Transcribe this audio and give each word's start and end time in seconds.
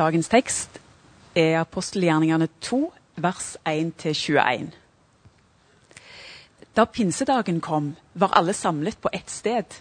Dagens 0.00 0.30
tekst 0.32 0.78
er 1.36 1.58
apostelgjerningene 1.60 2.46
2, 2.64 2.78
vers 3.20 3.48
1-21. 3.68 4.70
Da 6.72 6.86
pinsedagen 6.88 7.58
kom, 7.60 7.90
var 8.14 8.32
alle 8.38 8.54
samlet 8.56 8.96
på 9.02 9.12
ett 9.12 9.28
sted. 9.28 9.76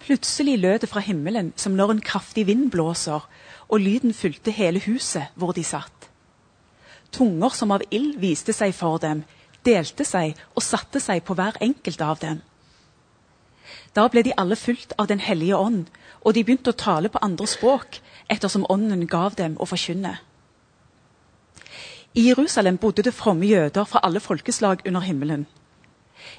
Plutselig 0.00 0.56
lød 0.58 0.78
det 0.78 0.88
fra 0.88 1.02
himmelen 1.04 1.52
som 1.56 1.76
når 1.76 1.92
en 1.92 2.00
kraftig 2.00 2.46
vind 2.48 2.70
blåser, 2.72 3.28
og 3.68 3.80
lyden 3.80 4.14
fulgte 4.16 4.54
hele 4.56 4.80
huset 4.86 5.36
hvor 5.36 5.52
de 5.52 5.64
satt. 5.64 6.08
Tunger 7.12 7.52
som 7.52 7.76
av 7.76 7.84
ild 7.90 8.16
viste 8.24 8.56
seg 8.56 8.72
for 8.72 9.02
dem, 9.04 9.26
delte 9.68 10.08
seg 10.08 10.32
og 10.54 10.64
satte 10.64 11.02
seg 11.02 11.26
på 11.28 11.36
hver 11.36 11.60
enkelt 11.60 12.00
av 12.00 12.24
dem. 12.24 12.40
Da 13.94 14.08
ble 14.10 14.22
de 14.26 14.32
alle 14.36 14.56
fulgt 14.56 14.92
av 14.98 15.06
Den 15.06 15.20
hellige 15.20 15.56
ånd, 15.56 15.86
og 16.20 16.34
de 16.34 16.44
begynte 16.44 16.72
å 16.72 16.78
tale 16.78 17.08
på 17.08 17.20
andre 17.22 17.46
språk, 17.46 18.00
ettersom 18.28 18.66
ånden 18.68 19.06
gav 19.06 19.36
dem 19.38 19.56
å 19.60 19.66
forkynne. 19.66 20.16
I 22.14 22.28
Jerusalem 22.28 22.78
bodde 22.78 23.02
det 23.02 23.14
fromme 23.14 23.46
jøder 23.46 23.84
fra 23.84 24.00
alle 24.02 24.20
folkeslag 24.20 24.82
under 24.86 25.00
himmelen. 25.00 25.46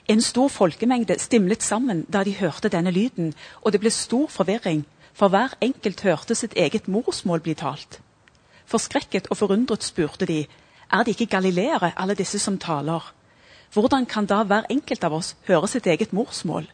En 0.08 0.22
stor 0.22 0.50
folkemengde 0.50 1.20
stimlet 1.20 1.64
sammen 1.64 2.06
da 2.10 2.24
de 2.24 2.36
hørte 2.36 2.70
denne 2.70 2.92
lyden, 2.92 3.34
og 3.62 3.72
det 3.72 3.82
ble 3.84 3.92
stor 3.92 4.28
forvirring, 4.32 4.86
for 5.14 5.30
hver 5.30 5.56
enkelt 5.62 6.02
hørte 6.02 6.36
sitt 6.36 6.56
eget 6.56 6.88
morsmål 6.88 7.44
bli 7.44 7.54
talt. 7.54 8.00
Forskrekket 8.66 9.28
og 9.30 9.38
forundret 9.38 9.84
spurte 9.84 10.26
de, 10.26 10.46
er 10.92 11.04
det 11.04 11.16
ikke 11.16 11.38
galileere, 11.38 11.94
alle 11.96 12.16
disse 12.16 12.40
som 12.40 12.58
taler? 12.58 13.14
Hvordan 13.74 14.06
kan 14.06 14.26
da 14.26 14.44
hver 14.44 14.68
enkelt 14.70 15.04
av 15.04 15.14
oss 15.14 15.36
høre 15.48 15.68
sitt 15.68 15.88
eget 15.88 16.14
morsmål? 16.14 16.68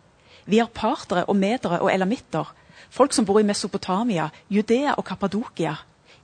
Vi 0.45 0.59
er 0.59 0.71
partere 0.73 1.25
og 1.25 1.35
medere 1.35 1.79
og 1.81 1.91
elamitter, 1.93 2.53
folk 2.89 3.13
som 3.13 3.25
bor 3.25 3.39
i 3.39 3.45
Mesopotamia, 3.47 4.29
Judea 4.49 4.95
og 4.97 5.05
Kappadokia, 5.05 5.75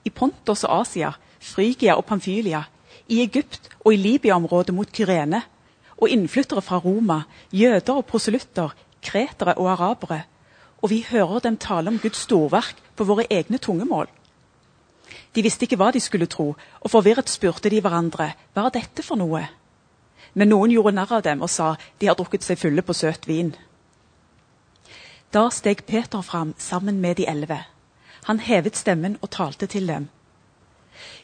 i 0.06 0.10
Pontos 0.10 0.64
og 0.64 0.82
Asia, 0.82 1.12
Frygia 1.40 1.96
og 1.96 2.06
Pamfylia, 2.06 2.64
i 3.08 3.22
Egypt 3.24 3.70
og 3.86 3.94
i 3.94 3.98
Libya-området 4.02 4.76
mot 4.76 4.92
Kyrene, 4.92 5.42
og 5.98 6.10
innflyttere 6.10 6.62
fra 6.62 6.78
Roma, 6.78 7.22
jøder 7.52 7.94
og 7.94 8.06
proselytter, 8.06 8.74
kretere 9.02 9.56
og 9.58 9.72
arabere. 9.72 10.22
Og 10.82 10.90
vi 10.90 11.06
hører 11.10 11.40
dem 11.40 11.58
tale 11.58 11.90
om 11.90 12.00
Guds 12.00 12.18
storverk 12.28 12.76
på 12.96 13.04
våre 13.04 13.26
egne 13.32 13.58
tungemål. 13.58 14.08
De 15.36 15.42
visste 15.42 15.66
ikke 15.66 15.78
hva 15.80 15.92
de 15.94 16.02
skulle 16.02 16.30
tro, 16.30 16.56
og 16.82 16.92
forvirret 16.92 17.30
spurte 17.30 17.70
de 17.70 17.82
hverandre 17.82 18.32
hva 18.54 18.68
er 18.68 18.76
dette 18.78 19.06
for 19.06 19.18
noe. 19.18 19.48
Men 20.34 20.52
noen 20.52 20.74
gjorde 20.74 20.94
narr 20.94 21.18
av 21.18 21.24
dem 21.26 21.42
og 21.42 21.50
sa 21.50 21.76
de 21.98 22.10
har 22.10 22.18
drukket 22.18 22.46
seg 22.46 22.60
fulle 22.62 22.84
på 22.86 22.94
søt 22.94 23.26
vin. 23.30 23.56
Da 25.34 25.50
steg 25.52 25.84
Peter 25.86 26.22
fram 26.22 26.54
sammen 26.58 27.02
med 27.02 27.16
de 27.16 27.26
elleve. 27.28 27.64
Han 28.24 28.40
hevet 28.40 28.78
stemmen 28.78 29.18
og 29.22 29.30
talte 29.30 29.66
til 29.66 29.88
dem. 29.88 30.08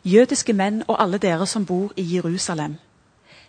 Jødiske 0.03 0.53
menn 0.53 0.83
og 0.87 1.01
alle 1.01 1.17
dere 1.17 1.47
som 1.47 1.65
bor 1.65 1.93
i 1.95 2.03
Jerusalem. 2.15 2.75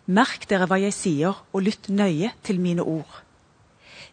Merk 0.07 0.47
dere 0.51 0.69
hva 0.71 0.79
jeg 0.79 0.95
sier, 0.95 1.41
og 1.53 1.63
lytt 1.63 1.89
nøye 1.89 2.31
til 2.45 2.61
mine 2.61 2.83
ord. 2.83 3.23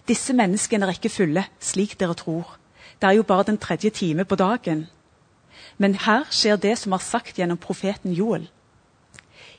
Disse 0.07 0.33
menneskene 0.33 0.85
er 0.87 0.95
ikke 0.97 1.13
fulle, 1.13 1.45
slik 1.59 1.99
dere 1.99 2.17
tror. 2.17 2.57
Det 3.01 3.09
er 3.09 3.19
jo 3.19 3.23
bare 3.23 3.43
den 3.43 3.57
tredje 3.57 3.89
time 3.89 4.25
på 4.25 4.35
dagen. 4.35 4.87
Men 5.77 5.95
her 5.95 6.25
skjer 6.31 6.55
det 6.55 6.77
som 6.77 6.93
er 6.93 7.05
sagt 7.05 7.37
gjennom 7.37 7.57
profeten 7.57 8.13
Joel. 8.13 8.49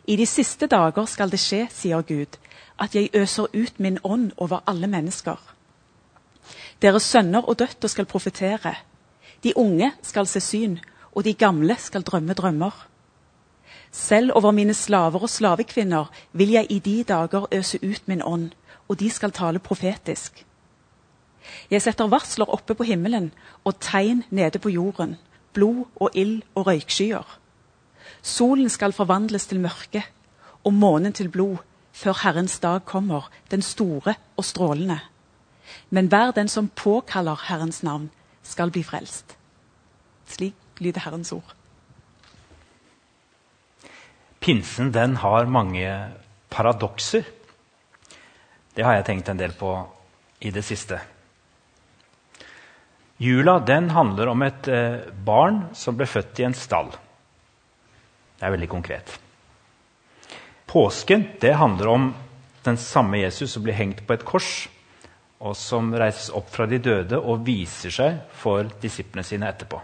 I 0.07 0.17
de 0.17 0.27
siste 0.27 0.67
dager 0.67 1.07
skal 1.07 1.31
det 1.31 1.41
skje, 1.41 1.69
sier 1.71 2.03
Gud, 2.03 2.39
at 2.79 2.95
jeg 2.95 3.11
øser 3.15 3.47
ut 3.55 3.79
min 3.81 3.99
ånd 4.05 4.33
over 4.37 4.65
alle 4.67 4.87
mennesker. 4.87 5.39
Deres 6.83 7.03
sønner 7.07 7.47
og 7.47 7.59
døtre 7.59 7.89
skal 7.89 8.09
profetere. 8.11 8.75
De 9.45 9.53
unge 9.57 9.93
skal 10.03 10.27
se 10.27 10.41
syn, 10.41 10.79
og 11.15 11.25
de 11.25 11.35
gamle 11.35 11.77
skal 11.79 12.03
drømme 12.03 12.35
drømmer. 12.35 12.89
Selv 13.93 14.33
over 14.35 14.51
mine 14.51 14.75
slaver 14.75 15.23
og 15.23 15.31
slavekvinner 15.31 16.11
vil 16.33 16.51
jeg 16.51 16.67
i 16.71 16.79
de 16.79 17.03
dager 17.05 17.47
øse 17.53 17.79
ut 17.83 18.09
min 18.09 18.23
ånd, 18.25 18.51
og 18.89 19.01
de 19.01 19.11
skal 19.11 19.31
tale 19.31 19.59
profetisk. 19.59 20.47
Jeg 21.71 21.83
setter 21.83 22.09
varsler 22.09 22.51
oppe 22.51 22.75
på 22.75 22.87
himmelen 22.87 23.33
og 23.65 23.79
tegn 23.81 24.25
nede 24.31 24.59
på 24.59 24.69
jorden, 24.69 25.17
blod 25.53 25.85
og 25.97 26.11
ild 26.15 26.43
og 26.55 26.67
røykskyer. 26.67 27.39
Solen 28.23 28.69
skal 28.69 28.93
forvandles 28.93 29.47
til 29.47 29.61
mørke 29.61 30.05
og 30.65 30.75
månen 30.75 31.13
til 31.13 31.29
blod 31.29 31.57
før 31.93 32.19
Herrens 32.23 32.59
dag 32.59 32.85
kommer, 32.85 33.31
den 33.51 33.63
store 33.63 34.15
og 34.37 34.45
strålende. 34.45 35.01
Men 35.93 36.09
hver 36.09 36.33
den 36.33 36.49
som 36.49 36.69
påkaller 36.69 37.37
Herrens 37.49 37.83
navn, 37.85 38.09
skal 38.43 38.73
bli 38.73 38.83
frelst. 38.83 39.37
Slik 40.27 40.81
lyder 40.81 41.05
Herrens 41.05 41.33
ord. 41.37 41.53
Pinsen 44.41 44.91
den 44.93 45.17
har 45.21 45.47
mange 45.47 45.93
paradokser. 46.51 47.29
Det 48.75 48.83
har 48.83 48.97
jeg 48.97 49.07
tenkt 49.07 49.29
en 49.29 49.39
del 49.39 49.53
på 49.53 49.75
i 50.41 50.51
det 50.51 50.65
siste. 50.65 50.99
Jula 53.23 53.61
den 53.61 53.93
handler 53.93 54.33
om 54.33 54.43
et 54.43 54.67
eh, 54.73 55.05
barn 55.13 55.67
som 55.79 55.95
ble 55.95 56.09
født 56.11 56.41
i 56.41 56.49
en 56.49 56.57
stall. 56.57 56.89
Det 58.41 58.49
er 58.49 58.57
veldig 58.57 58.71
konkret. 58.73 59.13
Påsken 60.67 61.29
det 61.39 61.53
handler 61.61 61.93
om 61.93 62.15
den 62.65 62.81
samme 62.81 63.21
Jesus 63.21 63.53
som 63.53 63.63
blir 63.63 63.77
hengt 63.77 64.03
på 64.07 64.17
et 64.17 64.25
kors, 64.27 64.67
og 65.43 65.57
som 65.59 65.91
reises 65.99 66.31
opp 66.35 66.51
fra 66.55 66.69
de 66.71 66.79
døde 66.83 67.19
og 67.19 67.43
viser 67.47 67.91
seg 67.91 68.21
for 68.39 68.69
disiplene 68.83 69.27
sine 69.27 69.49
etterpå. 69.51 69.81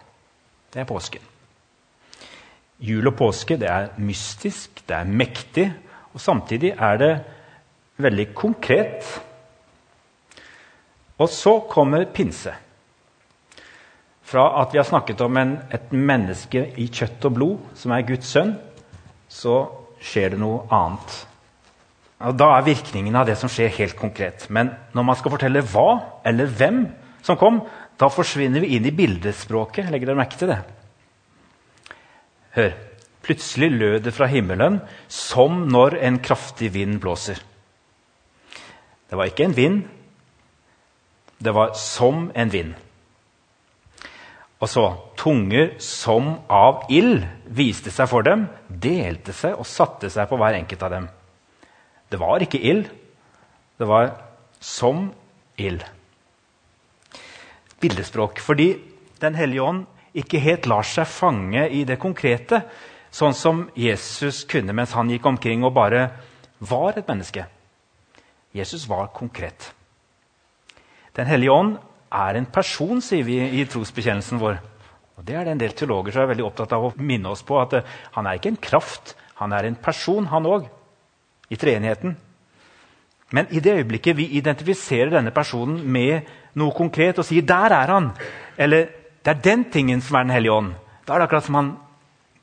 Det 0.71 0.83
er 0.83 0.89
påsken. 0.89 1.25
Jul 2.79 3.11
og 3.11 3.17
påske 3.19 3.57
det 3.59 3.67
er 3.67 3.91
mystisk, 3.99 4.85
det 4.87 4.95
er 4.95 5.09
mektig, 5.11 5.67
og 6.15 6.23
samtidig 6.23 6.77
er 6.79 7.01
det 7.01 7.13
veldig 7.99 8.29
konkret. 8.39 9.09
Og 11.19 11.29
så 11.29 11.57
kommer 11.71 12.07
pinse. 12.15 12.55
Fra 14.23 14.45
at 14.61 14.73
vi 14.73 14.79
har 14.79 14.87
snakket 14.87 15.21
om 15.25 15.37
en, 15.41 15.57
et 15.73 15.91
menneske 15.93 16.63
i 16.79 16.87
kjøtt 16.87 17.25
og 17.27 17.35
blod, 17.35 17.59
som 17.75 17.97
er 17.97 18.07
Guds 18.07 18.31
sønn, 18.31 18.55
så 19.29 19.65
skjer 19.99 20.37
det 20.37 20.41
noe 20.43 20.67
annet. 20.71 21.17
Og 22.19 22.35
Da 22.39 22.49
er 22.57 22.67
virkningen 22.67 23.15
av 23.15 23.29
det 23.29 23.37
som 23.39 23.51
skjer, 23.51 23.71
helt 23.79 23.97
konkret. 23.99 24.49
Men 24.51 24.73
når 24.95 25.07
man 25.07 25.19
skal 25.19 25.31
fortelle 25.31 25.63
hva 25.63 26.21
eller 26.27 26.51
hvem 26.51 26.81
som 27.23 27.39
kom, 27.39 27.61
da 27.99 28.09
forsvinner 28.11 28.63
vi 28.63 28.75
inn 28.77 28.87
i 28.87 28.95
bildespråket. 28.95 29.91
Legger 29.91 30.11
dere 30.11 30.19
merke 30.19 30.39
til 30.39 30.51
det? 30.51 30.59
Hør. 32.59 32.75
Plutselig 33.29 33.69
lød 33.75 34.03
det 34.07 34.15
fra 34.17 34.27
himmelen 34.31 34.79
som 35.13 35.67
når 35.69 35.99
en 36.07 36.19
kraftig 36.25 36.71
vind 36.73 36.97
blåser. 37.03 37.41
Det 39.09 39.19
var 39.19 39.29
ikke 39.29 39.45
en 39.45 39.57
vind. 39.57 39.83
Det 41.39 41.53
var 41.55 41.75
som 41.79 42.31
en 42.35 42.53
vind. 42.53 42.73
Og 44.59 44.71
så 44.71 44.87
tunger 45.19 45.77
som 45.83 46.33
av 46.51 46.89
ild 46.91 47.23
viste 47.55 47.93
seg 47.95 48.09
for 48.11 48.27
dem, 48.27 48.49
delte 48.69 49.35
seg 49.37 49.55
og 49.55 49.69
satte 49.69 50.11
seg 50.11 50.27
på 50.31 50.39
hver 50.41 50.57
enkelt 50.59 50.83
av 50.83 50.95
dem. 50.97 51.07
Det 52.09 52.19
var 52.21 52.43
ikke 52.43 52.61
ild. 52.61 52.89
Det 53.79 53.87
var 53.87 54.13
som 54.61 55.11
ild. 55.57 55.85
Bildespråk. 57.81 58.41
Fordi 58.41 58.85
Den 59.19 59.35
hellige 59.35 59.63
ånd 59.63 59.87
ikke 60.15 60.39
helt 60.39 60.67
lar 60.71 60.87
seg 60.87 61.09
fange 61.11 61.65
i 61.75 61.81
det 61.83 61.97
konkrete, 61.99 62.61
sånn 63.11 63.35
som 63.35 63.65
Jesus 63.75 64.45
kunne 64.47 64.71
mens 64.71 64.93
han 64.95 65.11
gikk 65.11 65.27
omkring 65.27 65.65
og 65.67 65.75
bare 65.75 66.05
var 66.63 66.95
et 66.95 67.09
menneske. 67.09 67.43
Jesus 68.55 68.87
var 68.87 69.11
konkret. 69.11 69.73
Den 71.19 71.27
hellige 71.27 71.51
ånd 71.51 71.75
er 72.15 72.39
en 72.39 72.47
person, 72.47 73.03
sier 73.03 73.27
vi 73.27 73.41
i 73.43 73.67
trosbekjennelsen 73.67 74.39
vår. 74.39 74.61
Og 75.19 75.25
Det 75.27 75.35
er 75.35 75.45
det 75.45 75.53
en 75.57 75.63
del 75.67 75.75
teologer 75.75 76.15
som 76.15 76.23
er 76.23 76.31
veldig 76.31 76.47
opptatt 76.47 76.73
av 76.73 76.85
å 76.85 76.93
minne 76.95 77.29
oss 77.35 77.43
på. 77.43 77.59
at 77.59 77.73
eh, 77.75 77.83
Han 78.15 78.27
er 78.27 78.39
ikke 78.39 78.55
en 78.55 78.63
kraft, 78.63 79.17
han 79.35 79.53
er 79.53 79.67
en 79.67 79.75
person, 79.75 80.27
han 80.27 80.47
òg. 80.47 80.69
I 81.51 81.57
treenigheten. 81.57 82.17
Men 83.31 83.47
i 83.51 83.61
det 83.61 83.75
øyeblikket 83.81 84.17
vi 84.17 84.27
identifiserer 84.39 85.11
denne 85.13 85.31
personen 85.31 85.83
med 85.85 86.29
noe 86.57 86.73
konkret 86.73 87.19
og 87.19 87.25
sier 87.25 87.43
'der 87.43 87.73
er 87.73 87.87
han', 87.93 88.17
eller 88.57 88.89
det 89.25 89.31
er 89.31 89.43
den 89.43 89.65
tingen 89.71 90.01
som 90.01 90.17
er 90.17 90.23
Den 90.23 90.31
hellige 90.31 90.53
ånd. 90.53 90.75
Da 91.07 91.15
er 91.15 91.19
det 91.19 91.25
akkurat 91.29 91.45
som 91.45 91.55
han 91.55 91.77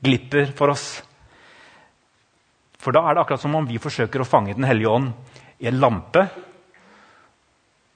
glipper 0.04 0.52
for 0.56 0.68
oss. 0.68 1.02
For 2.78 2.92
da 2.92 3.00
er 3.00 3.14
det 3.14 3.20
akkurat 3.20 3.40
som 3.40 3.54
om 3.54 3.66
vi 3.66 3.78
forsøker 3.78 4.20
å 4.20 4.24
fange 4.24 4.54
Den 4.54 4.64
hellige 4.64 4.88
ånd 4.88 5.12
i 5.58 5.66
en 5.66 5.80
lampe. 5.80 6.28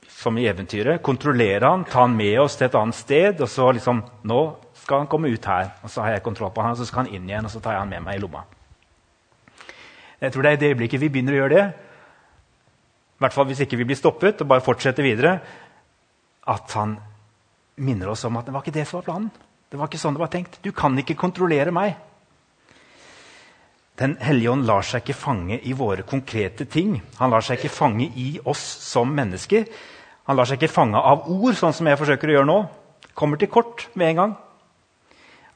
Som 0.08 0.38
i 0.38 0.46
eventyret. 0.46 1.02
Kontrollere 1.02 1.64
han, 1.64 1.84
ta 1.84 2.00
han 2.00 2.16
med 2.16 2.40
oss 2.40 2.56
til 2.56 2.66
et 2.66 2.74
annet 2.74 2.94
sted. 2.94 3.40
Og 3.40 3.48
så 3.48 3.72
liksom 3.72 4.02
Nå 4.24 4.56
skal 4.74 4.98
han 4.98 5.06
komme 5.06 5.28
ut 5.28 5.44
her, 5.44 5.70
og 5.84 5.90
så 5.90 6.02
har 6.02 6.10
jeg 6.10 6.22
kontroll 6.22 6.50
på 6.50 6.62
han, 6.62 6.72
og 6.72 6.76
så 6.80 6.86
skal 6.88 7.04
han 7.04 7.14
inn 7.14 7.28
igjen, 7.28 7.44
og 7.44 7.50
så 7.50 7.60
tar 7.60 7.72
jeg 7.72 7.80
han 7.80 7.88
med 7.88 8.02
meg 8.02 8.16
i 8.16 8.20
lomma. 8.20 8.42
Jeg 10.20 10.32
tror 10.32 10.44
det 10.44 10.50
er 10.50 10.58
i 10.58 10.60
det 10.60 10.72
øyeblikket 10.74 11.00
vi 11.00 11.08
begynner 11.08 11.36
å 11.36 11.40
gjøre 11.42 11.54
det, 11.54 11.68
i 13.20 13.22
hvert 13.24 13.36
fall 13.36 13.48
hvis 13.50 13.60
ikke 13.64 13.76
vi 13.76 13.84
blir 13.88 13.98
stoppet 13.98 14.40
og 14.40 14.48
bare 14.48 14.64
fortsetter 14.64 15.04
videre, 15.04 15.34
at 16.48 16.72
han 16.76 16.94
minner 17.84 18.12
oss 18.12 18.24
om 18.24 18.38
at 18.40 18.46
det 18.48 18.54
var 18.54 18.64
ikke 18.64 18.76
det 18.78 18.86
som 18.88 19.00
var 19.00 19.08
planen. 19.08 19.30
Det 19.70 19.78
var 19.78 19.90
ikke 19.90 20.00
sånn 20.00 20.16
det 20.16 20.22
var 20.22 20.32
tenkt. 20.32 20.56
Du 20.64 20.72
kan 20.76 20.96
ikke 20.98 21.18
kontrollere 21.20 21.72
meg. 21.74 21.98
Den 24.00 24.16
hellige 24.24 24.54
ånd 24.54 24.64
lar 24.64 24.84
seg 24.88 25.04
ikke 25.04 25.18
fange 25.20 25.58
i 25.60 25.74
våre 25.76 26.06
konkrete 26.08 26.64
ting. 26.64 26.96
Han 27.20 27.32
lar 27.32 27.44
seg 27.44 27.60
ikke 27.60 27.74
fange 27.74 28.08
i 28.16 28.30
oss 28.48 28.62
som 28.88 29.12
mennesker. 29.12 29.68
Han 30.24 30.40
lar 30.40 30.48
seg 30.48 30.56
ikke 30.56 30.72
fange 30.72 30.96
av 30.96 31.28
ord, 31.28 31.52
sånn 31.58 31.76
som 31.76 31.88
jeg 31.90 32.00
forsøker 32.00 32.32
å 32.32 32.38
gjøre 32.38 32.48
nå. 32.48 32.58
Kommer 33.12 33.36
til 33.36 33.52
kort 33.52 33.90
med 33.92 34.14
en 34.14 34.22
gang. 34.22 34.34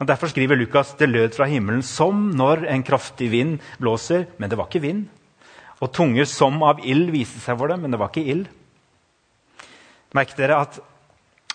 Og 0.00 0.08
Derfor 0.08 0.31
skriver 0.31 0.58
Lukas 0.58 0.94
det 0.99 1.08
lød 1.11 1.37
fra 1.37 1.46
himmelen 1.50 1.82
som 1.87 2.31
når 2.35 2.67
en 2.73 2.82
kraftig 2.87 3.31
vind 3.31 3.58
blåser. 3.79 4.26
Men 4.38 4.50
det 4.50 4.58
var 4.58 4.69
ikke 4.70 4.82
vind. 4.82 5.06
Og 5.82 5.93
tunger 5.94 6.26
som 6.29 6.62
av 6.67 6.82
ild 6.87 7.12
viste 7.14 7.43
seg 7.43 7.58
for 7.61 7.70
dem, 7.70 7.85
men 7.85 7.94
det 7.94 8.00
var 8.00 8.11
ikke 8.11 8.26
ild. 8.32 8.49
Merk 10.14 10.37
dere 10.38 10.61
at 10.62 10.79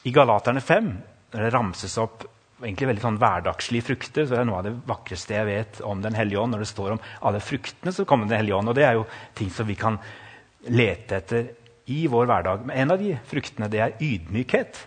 i 0.07 0.11
Galaterne 0.15 0.61
5, 0.63 0.89
når 1.33 1.45
det 1.45 1.53
ramses 1.53 1.95
opp 1.99 2.25
egentlig 2.59 2.89
veldig 2.89 3.03
sånn 3.03 3.19
hverdagslige 3.19 3.87
frukter, 3.87 4.27
så 4.27 4.35
er 4.35 4.43
det 4.43 4.49
noe 4.49 4.59
av 4.59 4.67
det 4.67 4.75
vakreste 4.87 5.35
jeg 5.35 5.47
vet 5.47 5.79
om 5.87 6.01
Den 6.03 6.17
hellige 6.17 6.41
ånd. 6.41 6.55
Når 6.55 6.65
det 6.65 6.71
står 6.71 6.95
om 6.95 7.03
alle 7.27 7.43
fruktene 7.43 7.93
som 7.95 8.07
kommer 8.07 8.27
Den 8.27 8.41
hellige 8.41 8.59
ånd. 8.59 8.71
Og 8.71 8.75
det 8.75 8.85
er 8.87 8.99
jo 8.99 9.07
ting 9.35 9.51
som 9.53 9.67
vi 9.67 9.77
kan 9.79 9.99
lete 10.67 11.19
etter 11.19 11.51
i 11.89 12.05
vår 12.11 12.27
hverdag. 12.29 12.65
Men 12.67 12.83
en 12.83 12.95
av 12.95 13.01
de 13.01 13.15
fruktene 13.29 13.71
det 13.71 13.83
er 13.83 13.95
ydmykhet. 14.03 14.83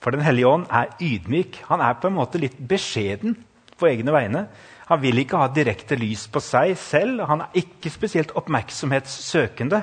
For 0.00 0.10
Den 0.10 0.22
hellige 0.22 0.46
ånd 0.46 0.66
er 0.70 0.94
ydmyk. 1.00 1.62
Han 1.68 1.80
er 1.80 1.98
på 1.98 2.08
en 2.08 2.18
måte 2.18 2.38
litt 2.38 2.58
beskjeden 2.68 3.36
på 3.78 3.86
egne 3.90 4.14
vegne. 4.14 4.46
Han 4.88 5.02
vil 5.02 5.18
ikke 5.20 5.40
ha 5.40 5.48
direkte 5.52 5.98
lys 5.98 6.26
på 6.32 6.40
seg 6.40 6.76
selv. 6.80 7.24
Han 7.28 7.42
er 7.44 7.58
ikke 7.60 7.90
spesielt 7.90 8.32
oppmerksomhetssøkende. 8.38 9.82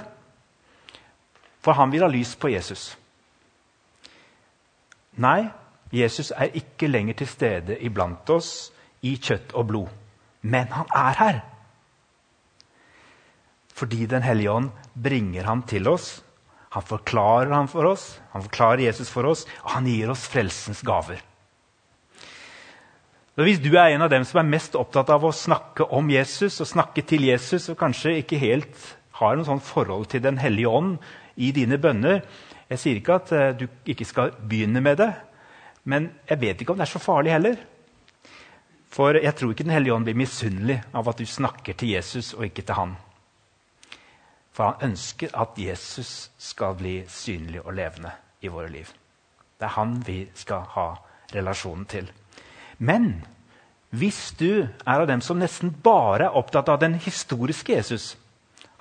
For 1.62 1.78
han 1.78 1.92
vil 1.92 2.06
ha 2.06 2.10
lys 2.12 2.36
på 2.40 2.50
Jesus. 2.54 2.96
Nei, 5.22 5.48
Jesus 5.94 6.32
er 6.36 6.56
ikke 6.58 6.90
lenger 6.90 7.20
til 7.22 7.30
stede 7.30 7.78
iblant 7.86 8.30
oss 8.30 8.72
i 9.06 9.16
kjøtt 9.22 9.54
og 9.54 9.68
blod. 9.70 9.92
Men 10.42 10.68
han 10.74 10.90
er 10.96 11.20
her. 11.20 11.40
Fordi 13.76 14.06
Den 14.06 14.24
hellige 14.24 14.52
ånd 14.52 14.70
bringer 15.04 15.44
ham 15.44 15.64
til 15.64 15.88
oss 15.88 16.25
han 16.76 16.84
forklarer 16.84 17.54
han 17.56 17.70
for 17.72 17.88
oss, 17.88 18.18
han 18.34 18.44
forklarer 18.44 18.84
Jesus 18.90 19.08
for 19.08 19.24
oss, 19.30 19.46
og 19.64 19.78
han 19.78 19.86
gir 19.88 20.10
oss 20.12 20.26
frelsens 20.28 20.82
gaver. 20.84 21.22
Så 23.36 23.46
hvis 23.48 23.62
du 23.64 23.70
er 23.76 23.94
en 23.94 24.04
av 24.04 24.12
dem 24.12 24.26
som 24.28 24.42
er 24.42 24.50
mest 24.50 24.76
opptatt 24.76 25.08
av 25.12 25.24
å 25.24 25.32
snakke 25.36 25.88
om 25.96 26.12
Jesus 26.12 26.60
og 26.60 26.68
snakke 26.68 27.04
til 27.08 27.24
Jesus, 27.30 27.70
og 27.72 27.80
kanskje 27.80 28.18
ikke 28.20 28.42
helt 28.42 28.90
har 29.22 29.40
noe 29.40 29.48
sånn 29.48 29.64
forhold 29.64 30.10
til 30.12 30.24
Den 30.26 30.42
hellige 30.44 30.72
ånd 30.72 30.98
i 31.40 31.54
dine 31.56 31.80
bønner 31.80 32.26
Jeg 32.68 32.82
sier 32.82 33.00
ikke 33.00 33.20
at 33.22 33.32
eh, 33.32 33.56
du 33.56 33.68
ikke 33.88 34.08
skal 34.08 34.36
begynne 34.36 34.82
med 34.84 34.98
det, 35.00 35.12
men 35.86 36.10
jeg 36.28 36.42
vet 36.42 36.60
ikke 36.60 36.74
om 36.74 36.80
det 36.80 36.88
er 36.88 36.96
så 36.96 37.04
farlig 37.04 37.36
heller. 37.36 37.60
For 38.92 39.16
jeg 39.16 39.36
tror 39.38 39.52
ikke 39.54 39.68
Den 39.68 39.76
hellige 39.78 39.96
ånd 39.96 40.08
blir 40.08 40.18
misunnelig 40.18 40.82
av 40.92 41.08
at 41.08 41.22
du 41.22 41.28
snakker 41.30 41.78
til 41.78 41.94
Jesus 41.96 42.34
og 42.34 42.48
ikke 42.50 42.66
til 42.66 42.80
han. 42.80 42.96
For 44.56 44.72
han 44.72 44.92
ønsker 44.92 45.34
at 45.36 45.58
Jesus 45.60 46.30
skal 46.40 46.78
bli 46.80 47.02
synlig 47.12 47.66
og 47.66 47.74
levende 47.76 48.14
i 48.42 48.48
våre 48.48 48.70
liv. 48.72 48.88
Det 49.60 49.68
er 49.68 49.76
han 49.76 49.98
vi 50.08 50.22
skal 50.36 50.64
ha 50.76 50.90
relasjonen 51.36 51.86
til. 51.92 52.08
Men 52.78 53.26
hvis 53.90 54.32
du 54.40 54.68
er 54.68 55.02
av 55.02 55.08
dem 55.08 55.22
som 55.24 55.40
nesten 55.40 55.74
bare 55.84 56.30
er 56.30 56.38
opptatt 56.40 56.70
av 56.72 56.80
den 56.80 56.96
historiske 57.00 57.76
Jesus, 57.76 58.16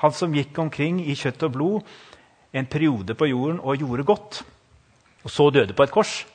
han 0.03 0.13
som 0.13 0.35
gikk 0.35 0.59
omkring 0.59 1.01
i 1.03 1.15
kjøtt 1.19 1.43
og 1.47 1.55
blod 1.55 1.93
en 2.55 2.67
periode 2.71 3.15
på 3.19 3.29
jorden 3.31 3.61
og 3.61 3.79
gjorde 3.79 4.07
godt, 4.07 4.43
og 5.25 5.31
så 5.31 5.51
døde 5.51 5.75
på 5.75 5.83
et 5.83 5.91
kors 5.95 6.27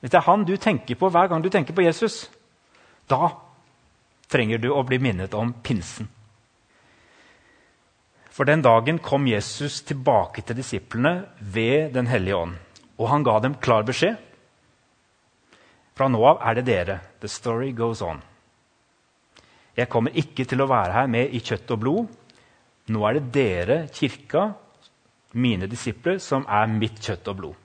Hvis 0.00 0.10
det 0.12 0.18
er 0.18 0.26
han 0.26 0.44
du 0.44 0.56
tenker 0.60 0.94
på 0.94 1.08
hver 1.08 1.26
gang 1.26 1.42
du 1.42 1.48
tenker 1.48 1.74
på 1.74 1.82
Jesus, 1.82 2.30
da 3.08 3.30
trenger 4.28 4.58
du 4.58 4.68
å 4.70 4.82
bli 4.84 4.98
minnet 5.00 5.34
om 5.34 5.54
pinsen. 5.64 6.10
For 8.36 8.44
den 8.44 8.60
dagen 8.60 8.98
kom 9.00 9.24
Jesus 9.30 9.80
tilbake 9.88 10.42
til 10.44 10.58
disiplene 10.58 11.24
ved 11.40 11.94
Den 11.94 12.06
hellige 12.06 12.36
ånd. 12.36 12.56
Og 13.00 13.08
han 13.08 13.24
ga 13.24 13.38
dem 13.40 13.54
klar 13.56 13.86
beskjed. 13.88 14.16
Fra 15.96 16.08
nå 16.12 16.20
av 16.28 16.42
er 16.44 16.58
det 16.58 16.66
dere. 16.68 16.98
The 17.20 17.28
story 17.32 17.72
goes 17.72 18.02
on. 18.04 18.20
Jeg 19.76 19.88
kommer 19.88 20.12
ikke 20.12 20.44
til 20.44 20.60
å 20.60 20.68
være 20.68 20.92
her 20.92 21.08
med 21.08 21.32
i 21.32 21.40
kjøtt 21.40 21.72
og 21.72 21.80
blod. 21.80 22.12
Nå 22.92 23.08
er 23.08 23.16
det 23.16 23.32
dere, 23.32 23.78
kirka, 23.92 24.50
mine 25.32 25.68
disipler, 25.68 26.20
som 26.20 26.44
er 26.48 26.68
mitt 26.68 27.00
kjøtt 27.00 27.32
og 27.32 27.40
blod. 27.40 27.62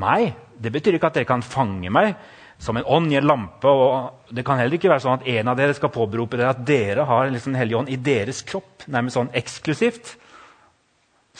Meg, 0.00 0.32
det 0.56 0.72
betyr 0.72 0.96
ikke 0.96 1.10
at 1.10 1.20
dere 1.20 1.28
kan 1.28 1.44
fange 1.44 1.92
meg 1.92 2.14
som 2.60 2.76
en 2.76 2.84
ånd 2.84 3.12
i 3.12 3.16
en 3.16 3.26
lampe. 3.26 3.68
og 3.68 4.28
Det 4.28 4.44
kan 4.44 4.58
heller 4.60 4.76
ikke 4.76 4.90
være 4.92 5.02
sånn 5.04 5.20
at 5.20 5.28
en 5.32 5.48
av 5.48 5.56
dere 5.56 5.74
skal 5.76 5.92
påberope 5.94 6.36
dere 6.36 6.52
at 6.52 6.64
dere 6.66 7.06
har 7.08 7.30
liksom 7.30 7.54
Den 7.54 7.60
hellige 7.60 7.78
ånd 7.78 7.88
i 7.88 7.96
deres 7.96 8.42
kropp, 8.42 8.84
nærmest 8.86 9.16
sånn 9.16 9.32
eksklusivt. 9.32 10.16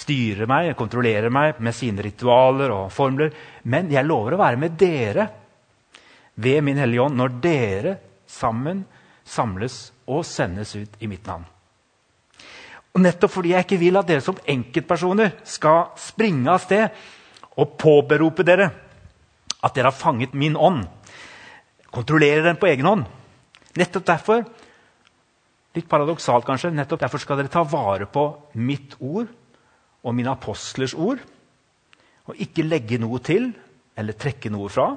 Styrer 0.01 0.49
meg, 0.49 0.73
kontrollerer 0.79 1.31
meg 1.31 1.61
med 1.61 1.77
sine 1.77 2.03
ritualer 2.03 2.73
og 2.73 2.93
formler. 2.95 3.35
Men 3.65 3.91
jeg 3.93 4.09
lover 4.09 4.35
å 4.35 4.41
være 4.41 4.57
med 4.57 4.79
dere 4.81 5.29
ved 6.41 6.65
min 6.65 6.79
Hellige 6.81 7.05
Ånd 7.05 7.19
når 7.21 7.41
dere 7.43 7.97
sammen 8.31 8.85
samles 9.27 9.91
og 10.09 10.25
sendes 10.25 10.73
ut 10.79 11.03
i 11.03 11.09
mitt 11.11 11.27
navn. 11.29 11.45
Og 12.91 13.03
Nettopp 13.05 13.35
fordi 13.37 13.53
jeg 13.53 13.67
ikke 13.67 13.81
vil 13.83 13.99
at 14.01 14.09
dere 14.09 14.25
som 14.25 14.39
enkeltpersoner 14.49 15.37
skal 15.47 15.93
springe 16.01 16.51
av 16.51 16.63
sted 16.65 16.89
og 17.61 17.77
påberope 17.79 18.47
dere 18.47 18.71
at 19.61 19.77
dere 19.77 19.91
har 19.91 19.97
fanget 19.97 20.35
min 20.35 20.57
ånd, 20.57 20.87
kontrollerer 21.95 22.47
den 22.47 22.59
på 22.61 22.69
egen 22.71 22.89
hånd. 22.89 23.05
Nettopp 23.79 24.07
derfor 24.07 24.45
litt 25.77 25.89
paradoksalt 25.91 26.47
kanskje, 26.47 26.73
nettopp 26.75 27.05
derfor 27.05 27.23
skal 27.23 27.39
dere 27.39 27.53
ta 27.53 27.63
vare 27.63 28.09
på 28.11 28.25
mitt 28.59 28.97
ord 28.99 29.29
og 30.03 30.17
mine 30.17 30.33
apostlers 30.33 30.97
ord. 30.97 31.21
Og 32.31 32.41
ikke 32.43 32.67
legge 32.67 32.99
noe 33.03 33.21
til 33.23 33.51
eller 33.99 34.19
trekke 34.19 34.51
noe 34.53 34.71
fra. 34.71 34.93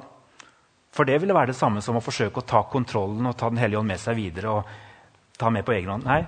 For 0.94 1.06
det 1.06 1.18
ville 1.20 1.34
være 1.34 1.52
det 1.52 1.58
samme 1.58 1.82
som 1.82 1.98
å 1.98 2.02
forsøke 2.04 2.42
å 2.42 2.46
ta 2.46 2.62
kontrollen 2.70 3.26
og 3.26 3.36
ta 3.38 3.50
Den 3.50 3.58
hellige 3.58 3.80
ånd 3.80 3.90
med 3.90 4.00
seg 4.00 4.18
videre. 4.18 4.50
og 4.50 4.64
ta 5.38 5.50
med 5.50 5.64
på 5.66 5.74
egen 5.74 5.90
hånd. 5.90 6.06
Nei, 6.06 6.22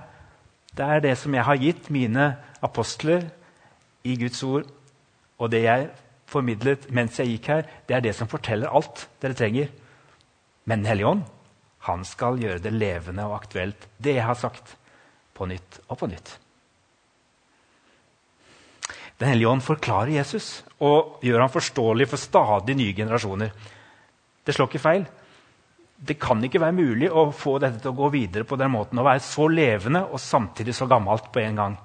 det 0.75 0.85
er 0.85 1.03
det 1.03 1.15
som 1.19 1.33
jeg 1.33 1.45
har 1.47 1.61
gitt 1.61 1.89
mine 1.93 2.29
apostler 2.63 3.29
i 4.03 4.17
Guds 4.19 4.43
ord, 4.43 4.67
og 5.37 5.51
det 5.51 5.63
jeg 5.63 5.89
formidlet 6.27 6.89
mens 6.93 7.19
jeg 7.19 7.35
gikk 7.35 7.51
her, 7.53 7.67
det 7.87 7.95
er 7.95 8.03
det 8.03 8.15
som 8.17 8.29
forteller 8.29 8.73
alt 8.73 9.07
dere 9.21 9.37
trenger. 9.37 9.69
Men 10.67 10.83
Den 10.83 10.91
hellige 10.91 11.07
ånd 11.07 11.23
han 11.87 12.03
skal 12.03 12.41
gjøre 12.41 12.59
det 12.59 12.73
levende 12.75 13.23
og 13.29 13.37
aktuelt, 13.37 13.87
det 13.97 14.17
jeg 14.17 14.27
har 14.27 14.35
sagt, 14.35 14.75
på 15.37 15.45
nytt 15.47 15.79
og 15.87 15.99
på 16.01 16.09
nytt. 16.11 16.33
Den 19.17 19.31
hellige 19.31 19.49
ånd 19.49 19.63
forklarer 19.65 20.11
Jesus 20.17 20.49
og 20.83 21.23
gjør 21.25 21.45
ham 21.45 21.53
forståelig 21.53 22.09
for 22.11 22.21
stadig 22.21 22.75
nye 22.77 22.95
generasjoner. 22.97 23.53
Det 24.43 24.55
slår 24.55 24.69
ikke 24.69 24.83
feil. 24.83 25.07
Det 25.97 26.19
kan 26.21 26.43
ikke 26.45 26.61
være 26.61 26.77
mulig 26.77 27.09
å 27.09 27.29
få 27.33 27.55
dette 27.63 27.81
til 27.81 27.93
å 27.93 27.97
gå 27.97 28.11
videre 28.13 28.45
på 28.45 28.59
den 28.59 28.73
måten. 28.75 28.99
Å 28.99 29.07
være 29.07 29.23
så 29.25 29.47
levende 29.49 30.03
og 30.11 30.21
samtidig 30.21 30.75
så 30.77 30.89
gammelt 30.89 31.31
på 31.33 31.41
en 31.41 31.61
gang. 31.63 31.79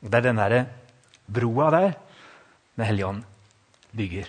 Det 0.00 0.18
er 0.20 0.26
den 0.28 0.42
der 0.42 0.58
broa 1.26 1.70
der 1.74 1.94
Den 2.78 2.86
hellige 2.86 3.06
ånd 3.08 3.24
bygger. 3.90 4.28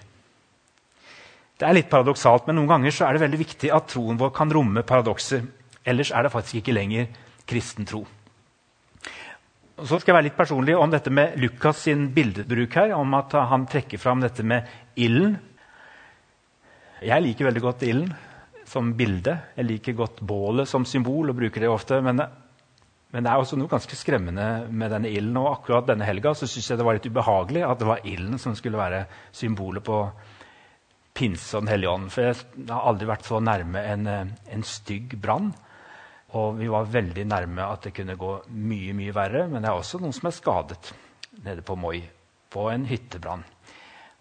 Det 1.60 1.68
er 1.68 1.76
litt 1.76 1.90
paradoksalt, 1.92 2.46
men 2.48 2.56
noen 2.56 2.70
ganger 2.72 3.02
er 3.04 3.18
det 3.18 3.26
veldig 3.26 3.40
viktig 3.42 3.72
at 3.76 3.90
troen 3.92 4.20
vår 4.20 4.32
kan 4.36 4.52
romme 4.56 4.86
paradokser. 4.88 5.44
Ellers 5.84 6.14
er 6.16 6.24
det 6.24 6.32
faktisk 6.32 6.62
ikke 6.62 6.76
lenger 6.78 7.10
kristen 7.50 7.88
tro. 7.90 8.06
Så 9.80 10.00
skal 10.00 10.12
jeg 10.12 10.18
være 10.18 10.28
litt 10.30 10.40
personlig 10.40 10.78
om 10.80 10.92
dette 10.92 11.12
med 11.12 11.36
Lukas 11.40 11.84
sin 11.84 12.10
bildebruk 12.16 12.80
her. 12.80 12.94
Om 12.96 13.16
at 13.20 13.36
han 13.52 13.68
trekker 13.68 14.00
fram 14.00 14.24
dette 14.24 14.44
med 14.44 14.68
ilden. 15.00 15.38
Jeg 17.04 17.24
liker 17.24 17.48
veldig 17.48 17.64
godt 17.64 17.86
ilden 17.88 18.16
som 18.68 18.94
bilde. 18.96 19.36
Jeg 19.56 19.68
liker 19.68 20.00
godt 20.00 20.24
bålet 20.24 20.68
som 20.70 20.88
symbol 20.88 21.32
og 21.32 21.40
bruker 21.40 21.64
det 21.64 21.72
ofte. 21.72 22.00
Men, 22.04 22.24
men 23.12 23.24
det 23.24 23.32
er 23.32 23.40
også 23.44 23.60
noe 23.60 23.72
ganske 23.72 24.00
skremmende 24.00 24.50
med 24.72 24.96
denne 24.96 25.12
ilden. 25.12 25.40
Og 25.44 25.54
akkurat 25.58 25.92
denne 25.92 26.08
helga 26.08 26.36
syns 26.40 26.60
jeg 26.60 26.80
det 26.80 26.88
var 26.88 27.00
litt 27.00 27.08
ubehagelig 27.08 27.68
at 27.68 27.80
det 27.80 27.88
var 27.92 28.04
ilden 28.08 28.40
som 28.40 28.56
skulle 28.56 28.80
være 28.80 29.06
symbolet 29.32 29.84
på 29.84 30.04
pinse 31.20 31.58
og 31.58 31.66
Den 31.66 31.74
hellige 31.74 31.92
ånd. 31.92 32.12
For 32.14 32.30
jeg 32.30 32.70
har 32.70 32.88
aldri 32.88 33.10
vært 33.10 33.28
så 33.28 33.42
nærme 33.44 33.84
en, 33.84 34.08
eh, 34.08 34.32
en 34.56 34.64
stygg 34.64 35.18
brann. 35.22 35.52
Og 36.38 36.60
vi 36.60 36.70
var 36.70 36.90
veldig 36.90 37.26
nærme 37.26 37.66
at 37.66 37.88
det 37.88 37.96
kunne 37.98 38.18
gå 38.18 38.34
mye 38.54 38.94
mye 38.94 39.14
verre. 39.14 39.48
Men 39.48 39.62
det 39.62 39.70
er 39.70 39.78
også 39.78 40.00
noen 40.00 40.14
som 40.14 40.30
er 40.30 40.38
skadet 40.38 40.94
nede 41.44 41.62
på 41.66 41.78
Moi, 41.80 42.02
på 42.50 42.70
en 42.72 42.86
hyttebrann. 42.86 43.44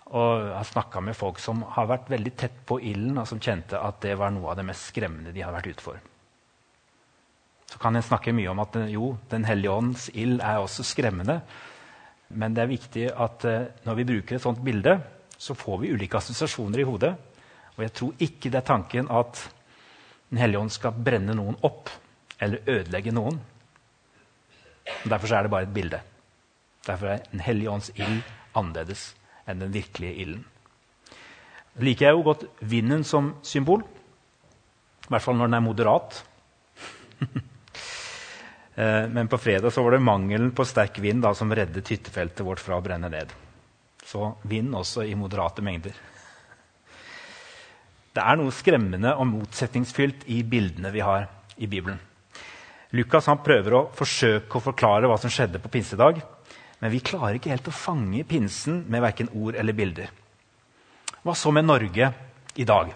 Og 0.09 0.47
jeg 0.47 0.55
har 0.57 0.65
snakka 0.65 1.03
med 1.05 1.17
folk 1.17 1.39
som 1.39 1.63
har 1.75 1.89
vært 1.91 2.09
veldig 2.09 2.33
tett 2.37 2.61
på 2.67 2.79
ilden, 2.81 3.19
og 3.21 3.27
som 3.29 3.41
kjente 3.41 3.77
at 3.77 4.01
det 4.01 4.15
var 4.17 4.33
noe 4.33 4.53
av 4.53 4.57
det 4.57 4.65
mest 4.65 4.89
skremmende 4.89 5.35
de 5.35 5.45
har 5.45 5.53
vært 5.53 5.69
ute 5.69 5.85
for. 5.85 5.99
Så 7.69 7.81
kan 7.83 7.99
jeg 7.99 8.07
snakke 8.09 8.33
mye 8.33 8.49
om 8.49 8.63
at 8.63 8.79
jo, 8.89 9.19
Den 9.29 9.45
hellige 9.45 9.75
ånds 9.75 10.09
ild 10.15 10.41
er 10.41 10.63
også 10.63 10.87
skremmende. 10.87 11.43
Men 12.31 12.55
det 12.55 12.63
er 12.63 12.73
viktig 12.73 13.05
at 13.13 13.45
uh, 13.45 13.69
når 13.85 13.99
vi 13.99 14.09
bruker 14.09 14.37
et 14.37 14.45
sånt 14.45 14.65
bilde, 14.65 14.99
så 15.39 15.55
får 15.55 15.79
vi 15.83 15.93
ulike 15.95 16.19
assosiasjoner 16.19 16.83
i 16.83 16.87
hodet. 16.89 17.13
Og 17.77 17.85
jeg 17.85 17.95
tror 17.95 18.25
ikke 18.27 18.51
det 18.51 18.61
er 18.61 18.73
tanken 18.75 19.11
at 19.11 19.47
Den 20.29 20.43
hellige 20.43 20.61
ånd 20.61 20.73
skal 20.75 20.93
brenne 20.93 21.33
noen 21.33 21.55
opp 21.65 21.89
eller 22.45 22.67
ødelegge 22.69 23.15
noen. 23.17 23.39
Derfor 25.09 25.33
er 25.33 25.47
det 25.47 25.53
bare 25.55 25.65
et 25.65 25.73
bilde. 25.73 26.01
Derfor 26.85 27.15
er 27.15 27.23
Den 27.31 27.41
hellige 27.41 27.71
ånds 27.71 27.89
ild 27.97 28.21
annerledes 28.53 29.15
enn 29.49 29.63
den 29.63 29.73
virkelige 29.73 30.21
ilden. 30.21 30.45
liker 31.79 32.07
jeg 32.07 32.13
jo 32.13 32.23
godt 32.27 32.45
vinden 32.61 33.05
som 33.05 33.35
symbol. 33.43 33.81
I 35.07 35.09
hvert 35.09 35.23
fall 35.23 35.37
når 35.37 35.47
den 35.47 35.55
er 35.55 35.69
moderat. 35.71 36.25
Eh, 38.79 39.09
men 39.11 39.27
på 39.27 39.39
fredag 39.43 39.75
var 39.75 39.91
det 39.91 39.99
mangelen 39.99 40.53
på 40.55 40.63
sterk 40.63 41.01
vind 41.03 41.25
da, 41.25 41.33
som 41.35 41.51
reddet 41.51 41.89
hyttefeltet 41.91 42.47
vårt 42.47 42.61
fra 42.63 42.77
å 42.79 42.85
brenne 42.85 43.09
ned. 43.11 43.33
Så 44.09 44.33
vind 44.49 44.73
også 44.75 45.05
i 45.05 45.17
moderate 45.19 45.63
mengder. 45.65 45.97
Det 48.17 48.25
er 48.25 48.39
noe 48.41 48.55
skremmende 48.55 49.13
og 49.15 49.29
motsetningsfylt 49.29 50.25
i 50.33 50.41
bildene 50.43 50.91
vi 50.95 51.03
har 51.05 51.29
i 51.61 51.69
Bibelen. 51.69 52.01
Lukas 52.97 53.29
prøver 53.45 53.77
å 53.77 53.87
forsøke 53.93 54.59
å 54.59 54.65
forklare 54.65 55.11
hva 55.11 55.19
som 55.21 55.31
skjedde 55.31 55.61
på 55.61 55.71
pinsedag. 55.71 56.23
Men 56.81 56.93
vi 56.95 57.03
klarer 57.05 57.37
ikke 57.37 57.53
helt 57.53 57.69
å 57.69 57.75
fange 57.75 58.25
pinsen 58.25 58.85
med 58.89 59.03
verken 59.03 59.29
ord 59.35 59.59
eller 59.59 59.77
bilder. 59.77 60.11
Hva 61.23 61.35
så 61.37 61.53
med 61.53 61.67
Norge 61.67 62.13
i 62.57 62.65
dag? 62.65 62.95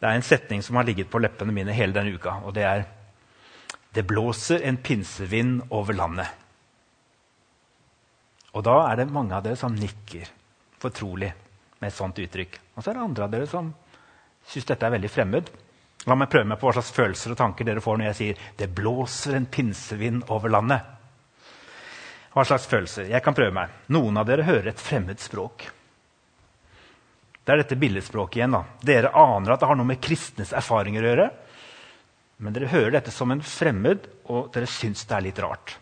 Det 0.00 0.08
er 0.08 0.16
en 0.18 0.26
setning 0.26 0.62
som 0.64 0.76
har 0.76 0.88
ligget 0.88 1.10
på 1.12 1.20
leppene 1.22 1.54
mine 1.54 1.76
hele 1.76 1.94
denne 1.94 2.16
uka. 2.16 2.40
og 2.44 2.54
det 2.54 2.64
er 2.64 2.86
Det 3.94 4.06
blåser 4.06 4.64
en 4.66 4.76
pinsevind 4.76 5.62
over 5.70 5.94
landet. 5.94 6.26
Og 8.54 8.62
da 8.62 8.76
er 8.88 9.00
det 9.00 9.10
mange 9.12 9.34
av 9.34 9.42
dere 9.44 9.58
som 9.58 9.74
nikker 9.74 10.30
fortrolig 10.82 11.32
med 11.80 11.88
et 11.88 11.96
sånt 11.96 12.18
uttrykk. 12.22 12.58
Og 12.76 12.82
så 12.82 12.90
er 12.90 12.98
det 12.98 13.04
andre 13.04 13.26
av 13.26 13.32
dere 13.32 13.50
som 13.50 13.70
syns 14.48 14.68
dette 14.68 14.86
er 14.86 14.94
veldig 14.94 15.10
fremmed. 15.10 15.50
La 16.04 16.16
meg 16.18 16.30
prøve 16.30 16.48
meg 16.50 16.60
på 16.60 16.68
hva 16.68 16.74
slags 16.76 16.92
følelser 16.94 17.32
og 17.32 17.40
tanker 17.40 17.66
dere 17.66 17.82
får 17.82 17.98
når 17.98 18.10
jeg 18.10 18.18
sier 18.18 18.42
'det 18.58 18.74
blåser 18.74 19.36
en 19.36 19.46
pinsevind 19.46 20.24
over 20.28 20.48
landet'. 20.48 20.84
Hva 22.34 22.44
slags 22.44 22.66
følelser? 22.66 23.08
Jeg 23.08 23.22
kan 23.22 23.34
prøve 23.34 23.54
meg. 23.54 23.70
Noen 23.88 24.16
av 24.16 24.26
dere 24.26 24.42
hører 24.42 24.68
et 24.68 24.80
fremmed 24.80 25.20
språk. 25.20 25.70
Det 27.44 27.52
er 27.52 27.56
dette 27.56 27.76
billedspråket 27.76 28.36
igjen. 28.36 28.50
da. 28.50 28.64
Dere 28.80 29.12
aner 29.14 29.52
at 29.52 29.60
det 29.60 29.68
har 29.68 29.76
noe 29.76 29.86
med 29.86 30.00
kristnes 30.00 30.52
erfaringer 30.52 31.02
å 31.02 31.08
gjøre. 31.12 31.30
Men 32.38 32.52
dere 32.52 32.72
hører 32.72 32.90
dette 32.90 33.10
som 33.10 33.30
en 33.30 33.42
fremmed, 33.42 34.08
og 34.26 34.52
dere 34.52 34.66
syns 34.66 35.04
det 35.04 35.16
er 35.16 35.20
litt 35.20 35.38
rart. 35.38 35.76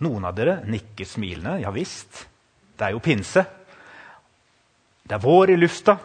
Noen 0.00 0.24
av 0.24 0.36
dere 0.36 0.60
nikker 0.64 1.08
smilende. 1.08 1.58
Ja 1.64 1.72
visst, 1.74 2.24
det 2.78 2.86
er 2.86 2.94
jo 2.96 3.02
pinse. 3.04 3.44
Det 5.04 5.16
er 5.16 5.22
vår 5.22 5.52
i 5.52 5.58
lufta. 5.58 5.96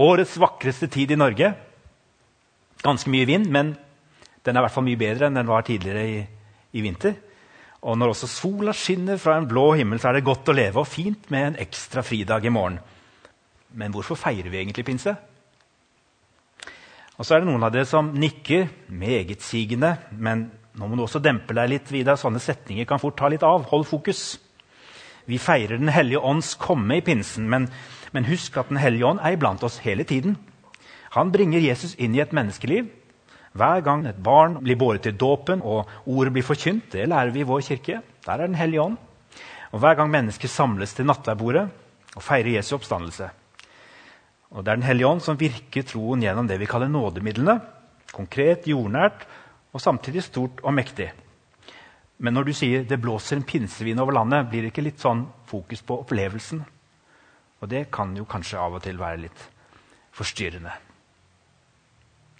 Årets 0.00 0.38
vakreste 0.40 0.88
tid 0.90 1.12
i 1.14 1.18
Norge. 1.18 1.52
Ganske 2.84 3.10
mye 3.12 3.28
vind, 3.28 3.50
men 3.52 3.74
den 4.44 4.56
er 4.56 4.60
i 4.60 4.64
hvert 4.66 4.74
fall 4.74 4.86
mye 4.86 5.00
bedre 5.00 5.28
enn 5.28 5.38
den 5.38 5.48
var 5.48 5.64
tidligere 5.66 6.06
i, 6.08 6.18
i 6.76 6.84
vinter. 6.84 7.14
Og 7.84 7.98
når 8.00 8.14
også 8.14 8.28
sola 8.30 8.72
skinner 8.76 9.20
fra 9.20 9.36
en 9.36 9.48
blå 9.48 9.70
himmel, 9.76 10.00
så 10.00 10.08
er 10.08 10.18
det 10.18 10.26
godt 10.26 10.48
å 10.48 10.56
leve 10.56 10.80
og 10.80 10.88
fint 10.88 11.28
med 11.32 11.50
en 11.50 11.60
ekstra 11.64 12.04
fridag 12.04 12.46
i 12.48 12.52
morgen. 12.52 12.80
Men 13.76 13.92
hvorfor 13.92 14.16
feirer 14.16 14.48
vi 14.48 14.60
egentlig 14.62 14.86
pinse? 14.88 15.12
Og 17.14 17.26
så 17.26 17.36
er 17.36 17.42
det 17.42 17.50
noen 17.50 17.62
av 17.62 17.72
dere 17.74 17.86
som 17.86 18.08
nikker 18.16 18.66
megetsigende, 18.90 19.96
men 20.16 20.48
nå 20.74 20.88
må 20.88 20.96
du 20.98 21.04
også 21.04 21.22
dempe 21.22 21.54
deg 21.54 21.70
litt. 21.70 21.92
Vidar. 21.94 22.18
Sånne 22.18 22.42
setninger 22.42 22.86
kan 22.88 23.02
fort 23.02 23.16
ta 23.18 23.30
litt 23.30 23.44
av. 23.46 23.68
Hold 23.70 23.86
fokus. 23.86 24.24
Vi 25.30 25.38
feirer 25.38 25.78
Den 25.78 25.92
hellige 25.94 26.20
ånds 26.20 26.54
komme 26.60 26.98
i 26.98 27.04
pinsen, 27.04 27.46
men, 27.48 27.68
men 28.12 28.26
husk 28.28 28.58
at 28.60 28.68
Den 28.68 28.82
hellige 28.82 29.06
ånd 29.06 29.22
er 29.22 29.36
iblant 29.36 29.62
oss 29.64 29.80
hele 29.84 30.04
tiden. 30.04 30.36
Han 31.14 31.30
bringer 31.32 31.62
Jesus 31.62 31.94
inn 31.94 32.14
i 32.16 32.20
et 32.20 32.34
menneskeliv. 32.34 32.90
Hver 33.54 33.84
gang 33.86 34.02
et 34.06 34.18
barn 34.18 34.58
blir 34.64 34.76
båret 34.76 35.04
til 35.06 35.14
dåpen 35.14 35.62
og 35.62 35.86
ordet 36.10 36.32
blir 36.34 36.42
forkynt, 36.42 36.90
det 36.90 37.06
lærer 37.06 37.30
vi 37.30 37.44
i 37.44 37.46
vår 37.46 37.62
kirke. 37.62 38.00
Der 38.26 38.32
er 38.32 38.46
Den 38.46 38.58
hellige 38.58 38.82
ånd. 38.82 38.96
Og 39.70 39.78
hver 39.78 39.94
gang 39.94 40.10
mennesker 40.10 40.48
samles 40.50 40.94
til 40.94 41.06
nattverdbordet 41.06 41.68
og 42.14 42.22
feirer 42.22 42.56
Jesu 42.58 42.74
oppstandelse, 42.76 43.30
og 44.50 44.64
Det 44.64 44.70
er 44.70 44.76
Den 44.76 44.86
hellige 44.86 45.06
ånd 45.06 45.20
som 45.20 45.38
virker 45.38 45.82
troen 45.82 46.22
gjennom 46.22 46.46
det 46.46 46.58
vi 46.60 46.66
kaller 46.66 46.88
nådemidlene. 46.88 47.60
Konkret, 48.12 48.66
jordnært 48.66 49.26
og 49.74 49.82
samtidig 49.82 50.22
stort 50.22 50.62
og 50.62 50.74
mektig. 50.74 51.10
Men 52.18 52.34
når 52.34 52.44
du 52.44 52.52
sier 52.52 52.84
'det 52.84 53.00
blåser 53.00 53.36
en 53.36 53.42
pinsevind 53.42 54.00
over 54.00 54.12
landet', 54.12 54.48
blir 54.50 54.62
det 54.62 54.72
ikke 54.72 54.84
litt 54.84 55.00
sånn 55.00 55.26
fokus 55.46 55.82
på 55.82 56.00
opplevelsen? 56.00 56.64
Og 57.60 57.68
det 57.68 57.90
kan 57.90 58.16
jo 58.16 58.24
kanskje 58.24 58.58
av 58.58 58.74
og 58.74 58.82
til 58.82 58.98
være 58.98 59.20
litt 59.20 59.48
forstyrrende. 60.12 60.72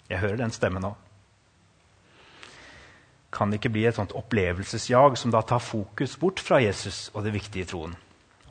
Jeg 0.09 0.19
hører 0.19 0.37
den 0.37 0.51
stemmen 0.51 0.81
nå. 0.81 0.95
Kan 3.31 3.49
det 3.49 3.59
ikke 3.59 3.73
bli 3.73 3.85
et 3.85 3.95
sånt 3.95 4.13
opplevelsesjag 4.15 5.17
som 5.17 5.31
da 5.31 5.41
tar 5.41 5.59
fokus 5.59 6.15
bort 6.15 6.39
fra 6.39 6.61
Jesus 6.61 7.11
og 7.13 7.23
det 7.23 7.33
viktige 7.33 7.65
i 7.65 7.65
troen? 7.65 7.95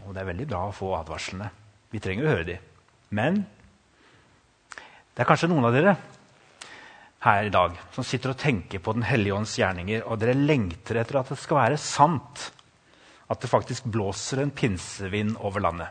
Og 0.04 0.14
det 0.14 0.20
er 0.20 0.32
veldig 0.32 0.48
bra 0.48 0.66
å 0.68 0.74
få 0.76 0.90
advarslene. 0.98 1.50
Vi 1.90 2.02
trenger 2.02 2.26
å 2.26 2.34
høre 2.34 2.44
dem. 2.44 2.58
Men 3.10 3.46
det 5.14 5.22
er 5.22 5.24
kanskje 5.30 5.48
noen 5.48 5.64
av 5.64 5.72
dere 5.72 5.96
her 7.24 7.48
i 7.48 7.52
dag 7.52 7.76
som 7.94 8.04
sitter 8.04 8.34
og 8.34 8.40
tenker 8.40 8.82
på 8.84 8.92
Den 8.96 9.06
hellige 9.08 9.34
ånds 9.34 9.56
gjerninger, 9.58 10.04
og 10.04 10.20
dere 10.20 10.36
lengter 10.36 11.00
etter 11.00 11.20
at 11.20 11.32
det 11.32 11.40
skal 11.40 11.60
være 11.62 11.80
sant 11.80 12.50
at 13.32 13.40
det 13.40 13.48
faktisk 13.48 13.86
blåser 13.88 14.42
en 14.42 14.52
pinsevind 14.52 15.38
over 15.40 15.64
landet. 15.64 15.88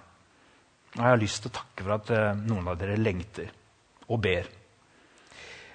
Og 0.93 0.99
jeg 1.01 1.09
har 1.09 1.21
lyst 1.21 1.41
til 1.41 1.49
å 1.49 1.55
takke 1.57 1.85
for 1.85 1.95
at 1.95 2.11
eh, 2.13 2.43
noen 2.45 2.67
av 2.69 2.77
dere 2.77 2.99
lengter 3.01 3.49
og 4.13 4.21
ber. 4.21 4.45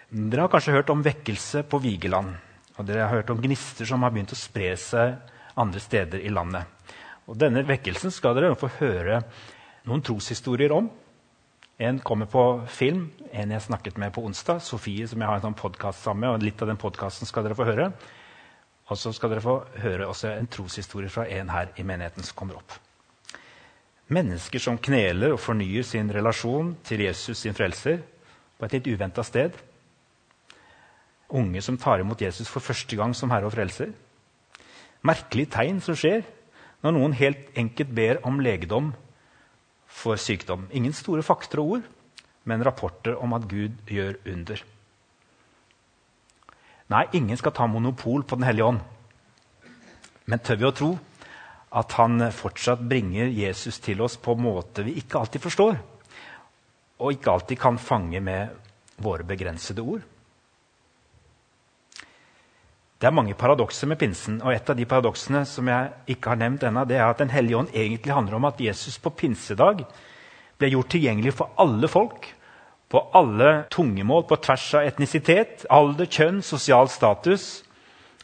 Dere 0.08 0.44
har 0.44 0.52
kanskje 0.52 0.76
hørt 0.76 0.92
om 0.94 1.02
vekkelse 1.04 1.64
på 1.68 1.80
Vigeland. 1.82 2.30
Og 2.78 2.86
dere 2.86 3.08
har 3.08 3.18
hørt 3.18 3.32
om 3.34 3.40
gnister 3.42 3.88
som 3.88 4.04
har 4.06 4.14
begynt 4.14 4.32
å 4.32 4.38
spre 4.38 4.70
seg 4.78 5.16
andre 5.58 5.82
steder 5.82 6.22
i 6.22 6.30
landet. 6.30 6.70
Og 7.26 7.36
Denne 7.36 7.64
vekkelsen 7.66 8.14
skal 8.14 8.38
dere 8.38 8.54
få 8.56 8.70
høre 8.78 9.18
noen 9.88 10.04
troshistorier 10.06 10.72
om. 10.76 10.86
En 11.78 12.00
kommer 12.02 12.26
på 12.26 12.42
film, 12.66 13.04
en 13.30 13.52
jeg 13.54 13.62
snakket 13.62 14.00
med 14.02 14.10
på 14.10 14.24
onsdag. 14.26 14.58
Sofie, 14.66 15.06
som 15.06 15.20
jeg 15.22 15.30
har 15.30 15.38
en 15.38 15.44
sånn 15.44 15.54
podkast 15.60 16.02
sammen 16.02 16.24
med. 16.24 16.32
og 16.32 16.42
Litt 16.42 16.62
av 16.64 16.72
den 16.72 16.80
podkasten 16.80 17.28
skal 17.28 17.46
dere 17.46 17.54
få 17.54 17.68
høre. 17.68 17.92
Og 18.90 18.98
så 18.98 19.12
skal 19.14 19.30
dere 19.30 19.44
få 19.44 19.54
høre 19.78 20.08
også 20.10 20.32
en 20.32 20.50
troshistorie 20.50 21.12
fra 21.12 21.28
en 21.30 21.52
her 21.54 21.70
i 21.78 21.86
menigheten 21.86 22.26
som 22.26 22.34
kommer 22.34 22.58
opp. 22.58 22.74
Mennesker 24.10 24.58
som 24.64 24.80
kneler 24.82 25.36
og 25.36 25.38
fornyer 25.44 25.86
sin 25.86 26.10
relasjon 26.10 26.74
til 26.82 27.06
Jesus, 27.06 27.44
sin 27.44 27.54
frelser, 27.54 28.02
på 28.58 28.66
et 28.66 28.74
litt 28.74 28.90
uventa 28.90 29.22
sted. 29.22 29.54
Unge 31.30 31.62
som 31.62 31.78
tar 31.78 32.02
imot 32.02 32.26
Jesus 32.26 32.50
for 32.50 32.64
første 32.64 32.98
gang 32.98 33.14
som 33.14 33.30
herre 33.30 33.46
og 33.46 33.54
frelser. 33.54 33.94
Merkelige 35.06 35.54
tegn 35.54 35.78
som 35.84 35.94
skjer 35.94 36.24
når 36.82 36.98
noen 36.98 37.14
helt 37.20 37.52
enkelt 37.54 37.94
ber 37.94 38.26
om 38.26 38.42
legedom 38.42 38.96
for 39.98 40.20
sykdom. 40.20 40.68
Ingen 40.70 40.94
store 40.96 41.24
fakter 41.26 41.62
og 41.62 41.76
ord, 41.76 41.86
men 42.48 42.64
rapporter 42.64 43.18
om 43.18 43.34
at 43.36 43.48
Gud 43.50 43.74
gjør 43.90 44.20
under. 44.30 44.62
Nei, 46.88 47.04
ingen 47.18 47.36
skal 47.36 47.52
ta 47.52 47.66
monopol 47.68 48.24
på 48.24 48.38
Den 48.38 48.46
hellige 48.48 48.70
ånd. 48.70 48.80
Men 50.28 50.40
tør 50.44 50.60
vi 50.60 50.68
å 50.68 50.76
tro 50.76 50.90
at 51.78 51.92
han 51.98 52.30
fortsatt 52.32 52.80
bringer 52.88 53.28
Jesus 53.28 53.80
til 53.84 54.00
oss 54.00 54.16
på 54.20 54.32
måte 54.40 54.84
vi 54.86 54.96
ikke 55.00 55.20
alltid 55.20 55.44
forstår, 55.44 55.76
og 56.98 57.12
ikke 57.12 57.34
alltid 57.34 57.60
kan 57.60 57.80
fange 57.80 58.20
med 58.24 58.54
våre 59.04 59.26
begrensede 59.28 59.84
ord? 59.84 60.06
Det 62.98 63.06
er 63.06 63.14
mange 63.14 63.36
paradokser 63.38 63.86
med 63.86 63.98
pinsen. 64.00 64.40
og 64.42 64.52
Et 64.52 64.70
av 64.70 64.76
de 64.76 64.86
paradoksene 64.86 65.44
som 65.46 65.68
jeg 65.70 65.90
ikke 66.14 66.32
har 66.32 66.40
nevnt 66.40 66.64
ennå, 66.66 66.84
det 66.84 66.96
er 66.98 67.06
at 67.06 67.18
Den 67.18 67.30
hellige 67.30 67.56
ånd 67.56 67.68
egentlig 67.74 68.14
handler 68.14 68.34
om 68.34 68.44
at 68.44 68.60
Jesus 68.60 68.98
på 68.98 69.10
pinsedag 69.10 69.84
ble 70.58 70.70
gjort 70.72 70.90
tilgjengelig 70.90 71.32
for 71.38 71.54
alle 71.56 71.88
folk. 71.88 72.26
På 72.90 73.04
alle 73.14 73.68
tungemål, 73.70 74.24
på 74.26 74.40
tvers 74.42 74.74
av 74.74 74.86
etnisitet, 74.88 75.66
alder, 75.70 76.06
kjønn, 76.06 76.42
sosial 76.42 76.88
status, 76.88 77.62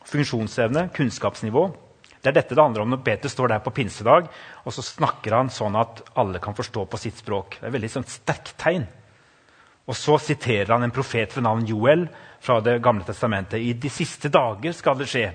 funksjonsevne, 0.08 0.88
kunnskapsnivå. 0.96 1.68
Det 2.24 2.32
er 2.32 2.38
dette 2.40 2.56
det 2.56 2.62
handler 2.64 2.82
om 2.82 2.90
når 2.94 3.02
Peter 3.04 3.28
står 3.28 3.52
der 3.52 3.60
på 3.60 3.70
pinsedag 3.76 4.30
og 4.64 4.72
så 4.72 4.82
snakker 4.82 5.36
han 5.36 5.52
sånn 5.52 5.76
at 5.76 6.00
alle 6.16 6.40
kan 6.40 6.56
forstå 6.56 6.86
på 6.88 6.98
sitt 6.98 7.20
språk. 7.20 7.58
Det 7.60 7.66
er 7.66 7.68
et 7.68 7.76
veldig 7.76 7.92
sånn 7.92 8.08
sterkt 8.08 8.56
tegn. 8.58 8.86
Og 9.84 9.96
så 9.96 10.16
siterer 10.22 10.72
han 10.72 10.86
en 10.86 10.94
profet 10.94 11.36
ved 11.36 11.44
navn 11.44 11.66
Joel 11.68 12.06
fra 12.40 12.60
Det 12.64 12.78
gamle 12.82 13.04
testamentet. 13.04 13.60
I 13.60 13.72
de 13.72 13.90
siste 13.92 14.30
dager 14.32 14.72
skal 14.72 14.98
det 14.98 15.08
skje 15.10 15.26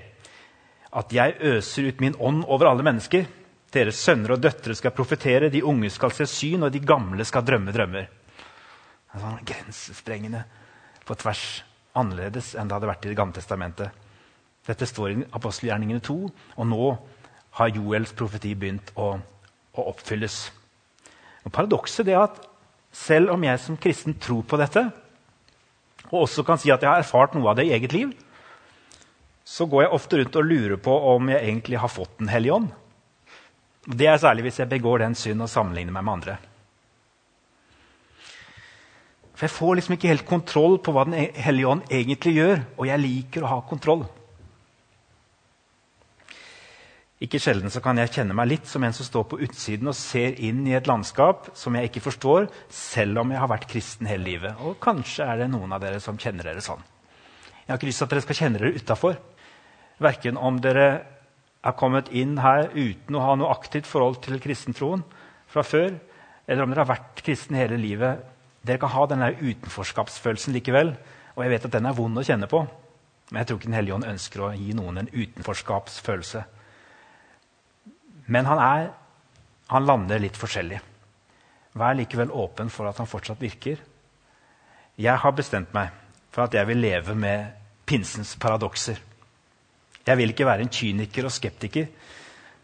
at 0.90 1.12
jeg 1.14 1.36
øser 1.46 1.86
ut 1.86 2.00
min 2.02 2.16
ånd 2.18 2.42
over 2.48 2.66
alle 2.66 2.82
mennesker. 2.82 3.28
Deres 3.70 4.00
sønner 4.02 4.34
og 4.34 4.42
døtre 4.42 4.74
skal 4.74 4.94
profetere, 4.94 5.50
de 5.50 5.62
unge 5.62 5.90
skal 5.94 6.10
se 6.10 6.26
syn, 6.26 6.64
og 6.66 6.72
de 6.74 6.82
gamle 6.82 7.22
skal 7.24 7.46
drømme 7.46 7.70
drømmer. 7.70 8.08
Sånn 9.14 9.42
grensesprengende 9.46 10.42
på 11.06 11.14
tvers. 11.18 11.62
Annerledes 11.94 12.52
enn 12.54 12.68
det 12.70 12.76
hadde 12.76 12.86
vært 12.90 13.06
i 13.06 13.10
Det 13.10 13.18
gamle 13.18 13.34
testamentet. 13.34 13.90
Dette 14.66 14.86
står 14.86 15.10
i 15.10 15.24
apostelgjerningene 15.34 16.02
2, 16.02 16.16
og 16.58 16.66
nå 16.70 16.90
har 17.58 17.72
Joels 17.74 18.12
profeti 18.14 18.52
begynt 18.54 18.92
å 18.94 19.16
å 19.78 19.86
oppfylles. 19.90 20.50
Og 21.46 21.52
Paradokset 21.54 22.08
er 22.10 22.24
at 22.24 22.40
selv 22.92 23.30
om 23.34 23.44
jeg 23.44 23.60
som 23.62 23.78
kristen 23.78 24.16
tror 24.18 24.42
på 24.46 24.58
dette, 24.60 24.82
og 26.10 26.24
også 26.24 26.44
kan 26.46 26.58
si 26.58 26.72
at 26.74 26.82
jeg 26.82 26.90
har 26.90 27.04
erfart 27.04 27.36
noe 27.36 27.52
av 27.52 27.58
det 27.58 27.68
i 27.68 27.72
eget 27.76 27.94
liv, 27.94 28.12
så 29.46 29.66
går 29.66 29.84
jeg 29.84 29.94
ofte 29.96 30.18
rundt 30.18 30.38
og 30.38 30.46
lurer 30.46 30.78
på 30.82 30.94
om 31.14 31.30
jeg 31.30 31.42
egentlig 31.42 31.78
har 31.82 31.90
fått 31.90 32.18
Den 32.18 32.28
hellige 32.30 32.54
ånd. 32.54 32.68
Det 33.86 34.06
er 34.06 34.20
særlig 34.20 34.44
hvis 34.46 34.60
jeg 34.60 34.70
begår 34.70 35.02
den 35.02 35.16
synd 35.18 35.42
og 35.42 35.50
sammenligner 35.50 35.94
meg 35.94 36.04
med 36.04 36.12
andre. 36.12 36.36
For 39.34 39.48
Jeg 39.48 39.56
får 39.56 39.74
liksom 39.78 39.94
ikke 39.96 40.10
helt 40.12 40.28
kontroll 40.28 40.78
på 40.84 40.92
hva 40.92 41.06
Den 41.08 41.16
hellige 41.16 41.66
ånd 41.66 41.86
egentlig 41.88 42.34
gjør, 42.36 42.58
og 42.76 42.86
jeg 42.86 43.00
liker 43.00 43.46
å 43.46 43.52
ha 43.54 43.60
kontroll. 43.66 44.04
Ikke 47.20 47.36
sjelden 47.36 47.68
så 47.68 47.82
kan 47.84 47.98
jeg 48.00 48.14
kjenne 48.14 48.32
meg 48.32 48.48
litt 48.48 48.68
som 48.68 48.84
en 48.86 48.94
som 48.96 49.04
står 49.04 49.26
på 49.28 49.38
utsiden 49.44 49.90
og 49.90 49.96
ser 49.98 50.38
inn 50.40 50.62
i 50.64 50.72
et 50.72 50.86
landskap 50.88 51.50
som 51.58 51.74
jeg 51.76 51.90
ikke 51.90 52.00
forstår, 52.06 52.46
selv 52.72 53.20
om 53.20 53.34
jeg 53.34 53.42
har 53.42 53.50
vært 53.50 53.66
kristen 53.68 54.08
hele 54.08 54.24
livet. 54.24 54.62
Og 54.64 54.78
kanskje 54.80 55.26
er 55.28 55.42
det 55.42 55.50
noen 55.52 55.74
av 55.76 55.82
dere 55.82 55.98
som 56.00 56.16
kjenner 56.20 56.48
dere 56.48 56.62
sånn. 56.64 56.80
Jeg 57.60 57.68
har 57.68 57.76
ikke 57.76 57.90
lyst 57.90 58.00
til 58.00 58.08
at 58.08 58.14
dere 58.14 58.24
skal 58.24 58.38
kjenne 58.38 58.60
dere 58.62 58.72
utafor. 58.72 59.18
Verken 60.00 60.38
om 60.40 60.60
dere 60.64 60.86
er 61.60 61.76
kommet 61.76 62.08
inn 62.16 62.38
her 62.40 62.70
uten 62.72 63.18
å 63.18 63.24
ha 63.26 63.34
noe 63.36 63.52
aktivt 63.52 63.88
forhold 63.90 64.22
til 64.24 64.40
kristentroen 64.40 65.02
fra 65.50 65.60
før, 65.66 65.98
eller 66.48 66.64
om 66.64 66.72
dere 66.72 66.86
har 66.86 66.92
vært 66.94 67.20
kristen 67.26 67.58
hele 67.58 67.76
livet. 67.76 68.22
Dere 68.64 68.80
kan 68.80 68.94
ha 68.94 69.04
denne 69.10 69.28
utenforskapsfølelsen 69.36 70.56
likevel, 70.56 70.94
og 71.36 71.44
jeg 71.44 71.52
vet 71.52 71.68
at 71.68 71.76
den 71.76 71.90
er 71.90 72.00
vond 72.00 72.16
å 72.16 72.24
kjenne 72.24 72.48
på. 72.48 72.62
Men 73.28 73.42
jeg 73.42 73.50
tror 73.50 73.60
ikke 73.60 73.68
Den 73.68 73.76
hellige 73.76 73.98
ånd 73.98 74.08
ønsker 74.08 74.42
å 74.42 74.50
gi 74.56 74.72
noen 74.74 75.02
en 75.04 75.12
utenforskapsfølelse. 75.12 76.42
Men 78.30 78.46
han, 78.46 78.60
er, 78.62 78.90
han 79.72 79.86
lander 79.86 80.22
litt 80.22 80.38
forskjellig. 80.38 80.78
Vær 81.80 81.96
likevel 81.98 82.30
åpen 82.34 82.70
for 82.70 82.86
at 82.90 82.98
han 83.02 83.10
fortsatt 83.10 83.42
virker. 83.42 83.80
Jeg 85.00 85.22
har 85.22 85.34
bestemt 85.34 85.72
meg 85.74 85.90
for 86.30 86.44
at 86.46 86.54
jeg 86.54 86.68
vil 86.68 86.82
leve 86.82 87.16
med 87.18 87.56
pinsens 87.90 88.36
paradokser. 88.38 89.00
Jeg 90.06 90.18
vil 90.18 90.32
ikke 90.32 90.46
være 90.46 90.64
en 90.64 90.72
kyniker 90.72 91.26
og 91.26 91.34
skeptiker 91.34 91.88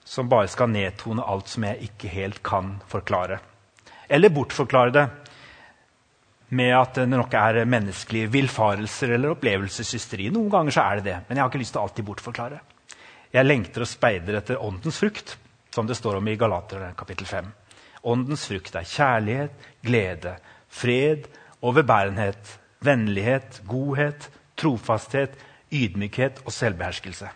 som 0.06 0.28
bare 0.30 0.50
skal 0.50 0.70
nedtone 0.70 1.24
alt 1.26 1.50
som 1.50 1.66
jeg 1.66 1.88
ikke 1.88 2.10
helt 2.14 2.42
kan 2.46 2.76
forklare. 2.90 3.40
Eller 4.06 4.30
bortforklare 4.30 4.94
det 4.94 5.06
med 6.54 6.70
at 6.78 7.00
det 7.00 7.08
nok 7.10 7.34
er 7.34 7.64
menneskelige 7.66 8.30
villfarelser 8.30 9.16
eller 9.16 9.34
opplevelseshysteri. 9.34 10.28
Noen 10.30 10.52
ganger 10.52 10.76
så 10.76 10.84
er 10.86 11.00
det 11.00 11.08
det, 11.08 11.16
men 11.26 11.36
jeg 11.36 11.42
har 11.42 11.50
ikke 11.50 11.62
lyst 11.64 11.74
til 11.74 11.82
å 11.82 11.88
alltid 11.88 12.06
bortforklare. 12.06 12.60
Jeg 13.34 13.48
lengter 13.48 13.82
og 13.82 13.90
speider 13.90 14.38
etter 14.38 14.62
åndens 14.62 15.00
frukt 15.02 15.34
som 15.76 15.86
det 15.86 15.94
står 15.94 16.16
om 16.16 16.28
i 16.28 16.36
Galaterne 16.40 16.94
kapittel 16.96 17.26
5. 17.28 17.48
Åndens 18.08 18.46
frukt 18.48 18.76
er 18.78 18.86
kjærlighet, 18.88 19.64
glede, 19.84 20.30
fred, 20.72 21.26
overbærenhet, 21.60 22.54
vennlighet, 22.80 23.58
godhet, 23.68 24.30
trofasthet, 24.56 25.34
ydmykhet 25.68 26.40
og 26.46 26.54
selvbeherskelse. 26.56 27.28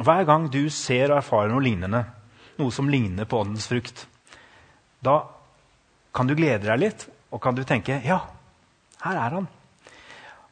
Hver 0.00 0.24
gang 0.24 0.46
du 0.48 0.62
ser 0.72 1.10
og 1.10 1.18
erfarer 1.18 1.52
noe 1.52 1.66
lignende, 1.66 2.00
noe 2.56 2.72
som 2.72 2.88
ligner 2.88 3.28
på 3.28 3.42
åndens 3.44 3.68
frukt, 3.68 4.06
da 5.04 5.18
kan 6.16 6.30
du 6.30 6.36
glede 6.38 6.64
deg 6.64 6.80
litt 6.80 7.04
og 7.28 7.42
kan 7.44 7.58
du 7.58 7.60
tenke 7.68 7.98
ja, 8.06 8.22
her 9.04 9.20
er 9.26 9.36
han. 9.36 9.50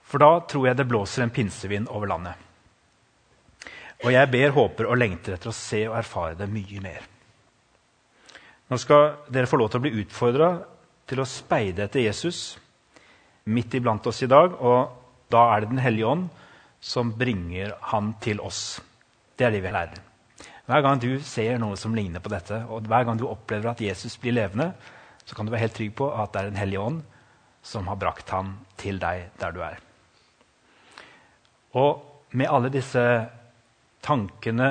For 0.04 0.20
da 0.20 0.42
tror 0.44 0.68
jeg 0.68 0.76
det 0.76 0.88
blåser 0.92 1.25
en 1.25 1.32
pinsevind 1.32 1.88
over 1.88 2.12
landet. 2.12 2.48
Og 4.05 4.12
jeg 4.14 4.31
ber, 4.31 4.55
håper 4.55 4.87
og 4.87 4.99
lengter 5.00 5.35
etter 5.35 5.50
å 5.50 5.57
se 5.57 5.83
og 5.88 5.97
erfare 5.99 6.37
det 6.38 6.47
mye 6.50 6.83
mer. 6.83 7.07
Nå 8.69 8.76
skal 8.78 9.25
dere 9.33 9.49
få 9.49 9.59
lov 9.59 9.73
til 9.73 9.81
å 9.81 9.87
bli 9.87 10.02
utfordra 10.02 10.50
til 11.09 11.23
å 11.23 11.28
speide 11.28 11.87
etter 11.87 12.05
Jesus 12.05 12.59
midt 13.49 13.75
iblant 13.78 14.07
oss 14.07 14.20
i 14.22 14.29
dag. 14.31 14.55
Og 14.61 15.33
da 15.33 15.46
er 15.55 15.64
det 15.64 15.70
Den 15.72 15.83
hellige 15.83 16.07
ånd 16.07 16.29
som 16.81 17.11
bringer 17.16 17.75
han 17.90 18.14
til 18.22 18.40
oss. 18.44 18.81
Det 19.37 19.46
er 19.46 19.57
det 19.57 19.64
vi 19.64 19.72
lærer. 19.72 20.05
Hver 20.68 20.85
gang 20.85 21.01
du 21.01 21.18
ser 21.25 21.59
noe 21.59 21.79
som 21.81 21.94
ligner 21.96 22.20
på 22.20 22.29
dette, 22.29 22.61
og 22.68 22.87
hver 22.87 23.07
gang 23.09 23.16
du 23.16 23.25
opplever 23.27 23.70
at 23.70 23.81
Jesus 23.81 24.18
blir 24.20 24.37
levende, 24.37 24.75
så 25.25 25.35
kan 25.35 25.46
du 25.46 25.53
være 25.53 25.64
helt 25.64 25.75
trygg 25.79 25.94
på 25.96 26.11
at 26.12 26.33
det 26.33 26.40
er 26.40 26.51
Den 26.51 26.61
hellige 26.61 26.81
ånd 26.81 27.01
som 27.64 27.88
har 27.88 27.96
brakt 27.96 28.31
han 28.31 28.59
til 28.77 29.01
deg 29.01 29.31
der 29.40 29.53
du 29.53 29.62
er. 29.64 29.81
Og 31.72 32.05
med 32.37 32.53
alle 32.53 32.68
disse 32.72 33.01
tankene 34.04 34.70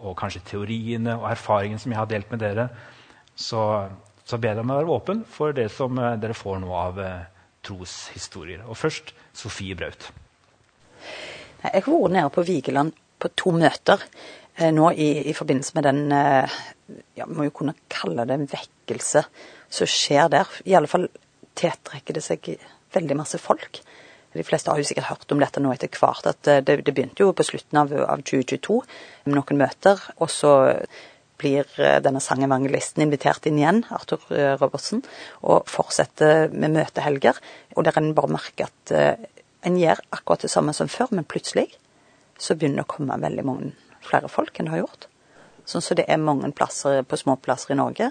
og 0.00 0.16
kanskje 0.18 0.44
teoriene 0.52 1.16
og 1.18 1.28
erfaringene 1.30 1.82
som 1.82 1.92
jeg 1.92 2.00
har 2.00 2.08
delt 2.10 2.30
med 2.32 2.40
dere, 2.42 2.68
så, 3.36 3.62
så 4.24 4.38
ber 4.40 4.54
jeg 4.54 4.64
om 4.64 4.72
å 4.72 4.78
være 4.80 4.96
åpen 4.96 5.22
for 5.28 5.56
det 5.56 5.68
som 5.74 5.98
uh, 6.00 6.14
dere 6.20 6.36
får 6.36 6.60
nå 6.62 6.72
av 6.76 7.00
uh, 7.00 7.28
troshistorier. 7.66 8.64
Og 8.66 8.78
først 8.80 9.14
Sofie 9.36 9.76
Braut. 9.78 10.10
Jeg 11.60 11.84
har 11.84 11.92
vært 11.92 12.14
nede 12.14 12.32
på 12.32 12.44
Vigeland 12.48 12.96
på 13.20 13.30
to 13.36 13.52
møter 13.52 14.00
eh, 14.56 14.70
nå 14.72 14.90
i, 14.96 15.10
i, 15.28 15.34
forbindelse 15.36 15.76
med 15.76 15.86
den 15.86 16.00
eh, 16.16 16.60
ja, 17.18 17.26
må 17.28 17.46
jo 17.46 17.56
kunne 17.60 17.76
kalle 17.92 18.24
det 18.28 18.38
en 18.38 18.48
vekkelse 18.48 19.24
som 19.70 19.90
skjer 19.90 20.30
der. 20.32 20.48
I 20.64 20.76
alle 20.78 20.90
fall 20.90 21.08
tiltrekker 21.60 22.16
det 22.16 22.24
seg 22.24 22.48
veldig 22.94 23.18
masse 23.18 23.40
folk. 23.40 23.82
De 24.32 24.44
fleste 24.46 24.70
har 24.70 24.78
jo 24.78 24.86
sikkert 24.86 25.08
hørt 25.10 25.32
om 25.34 25.40
dette 25.42 25.62
nå 25.62 25.72
etter 25.74 25.90
hvert. 25.90 26.26
at 26.26 26.48
eh, 26.48 26.62
Det, 26.62 26.80
det 26.86 26.94
begynte 26.94 27.24
jo 27.24 27.32
på 27.34 27.46
slutten 27.46 27.80
av, 27.82 27.92
av 28.06 28.22
2022 28.22 28.80
med 29.26 29.36
noen 29.36 29.58
møter. 29.58 30.02
Og 30.18 30.30
så 30.30 30.52
blir 31.40 31.66
eh, 31.80 31.98
denne 32.04 32.22
sangevangelisten 32.22 33.02
invitert 33.02 33.48
inn 33.50 33.58
igjen, 33.58 33.84
Arthur 33.90 34.22
eh, 34.30 34.54
Robertsen, 34.60 35.02
og 35.42 35.66
fortsetter 35.70 36.52
med 36.54 36.76
møtehelger. 36.78 37.40
Og 37.74 37.86
der 37.86 37.98
en 37.98 38.14
bare 38.14 38.34
merker 38.36 38.70
at 38.70 38.94
en 39.60 39.76
gjør 39.76 40.00
akkurat 40.14 40.46
det 40.46 40.52
samme 40.52 40.72
som 40.76 40.88
før, 40.88 41.10
men 41.16 41.26
plutselig 41.28 41.66
så 42.40 42.54
begynner 42.56 42.80
det 42.80 42.88
å 42.88 42.92
komme 42.94 43.18
veldig 43.20 43.44
mange 43.44 43.72
flere 44.06 44.30
folk 44.32 44.56
enn 44.56 44.70
det 44.70 44.76
har 44.76 44.84
gjort. 44.84 45.08
Sånn 45.68 45.82
som 45.82 45.90
så 45.92 45.98
det 45.98 46.06
er 46.08 46.22
mange 46.22 46.48
plasser 46.56 47.02
på 47.06 47.18
små 47.20 47.36
plasser 47.42 47.74
i 47.74 47.78
Norge. 47.78 48.08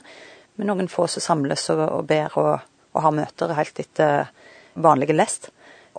Med 0.60 0.70
noen 0.70 0.92
få 0.92 1.08
som 1.10 1.24
samles 1.24 1.66
og, 1.74 1.82
og 1.82 2.04
ber 2.08 2.36
og, 2.38 2.68
og 2.94 3.02
har 3.06 3.16
møter 3.16 3.56
helt 3.58 3.82
etter 3.82 4.30
vanlige 4.80 5.16
lest. 5.16 5.50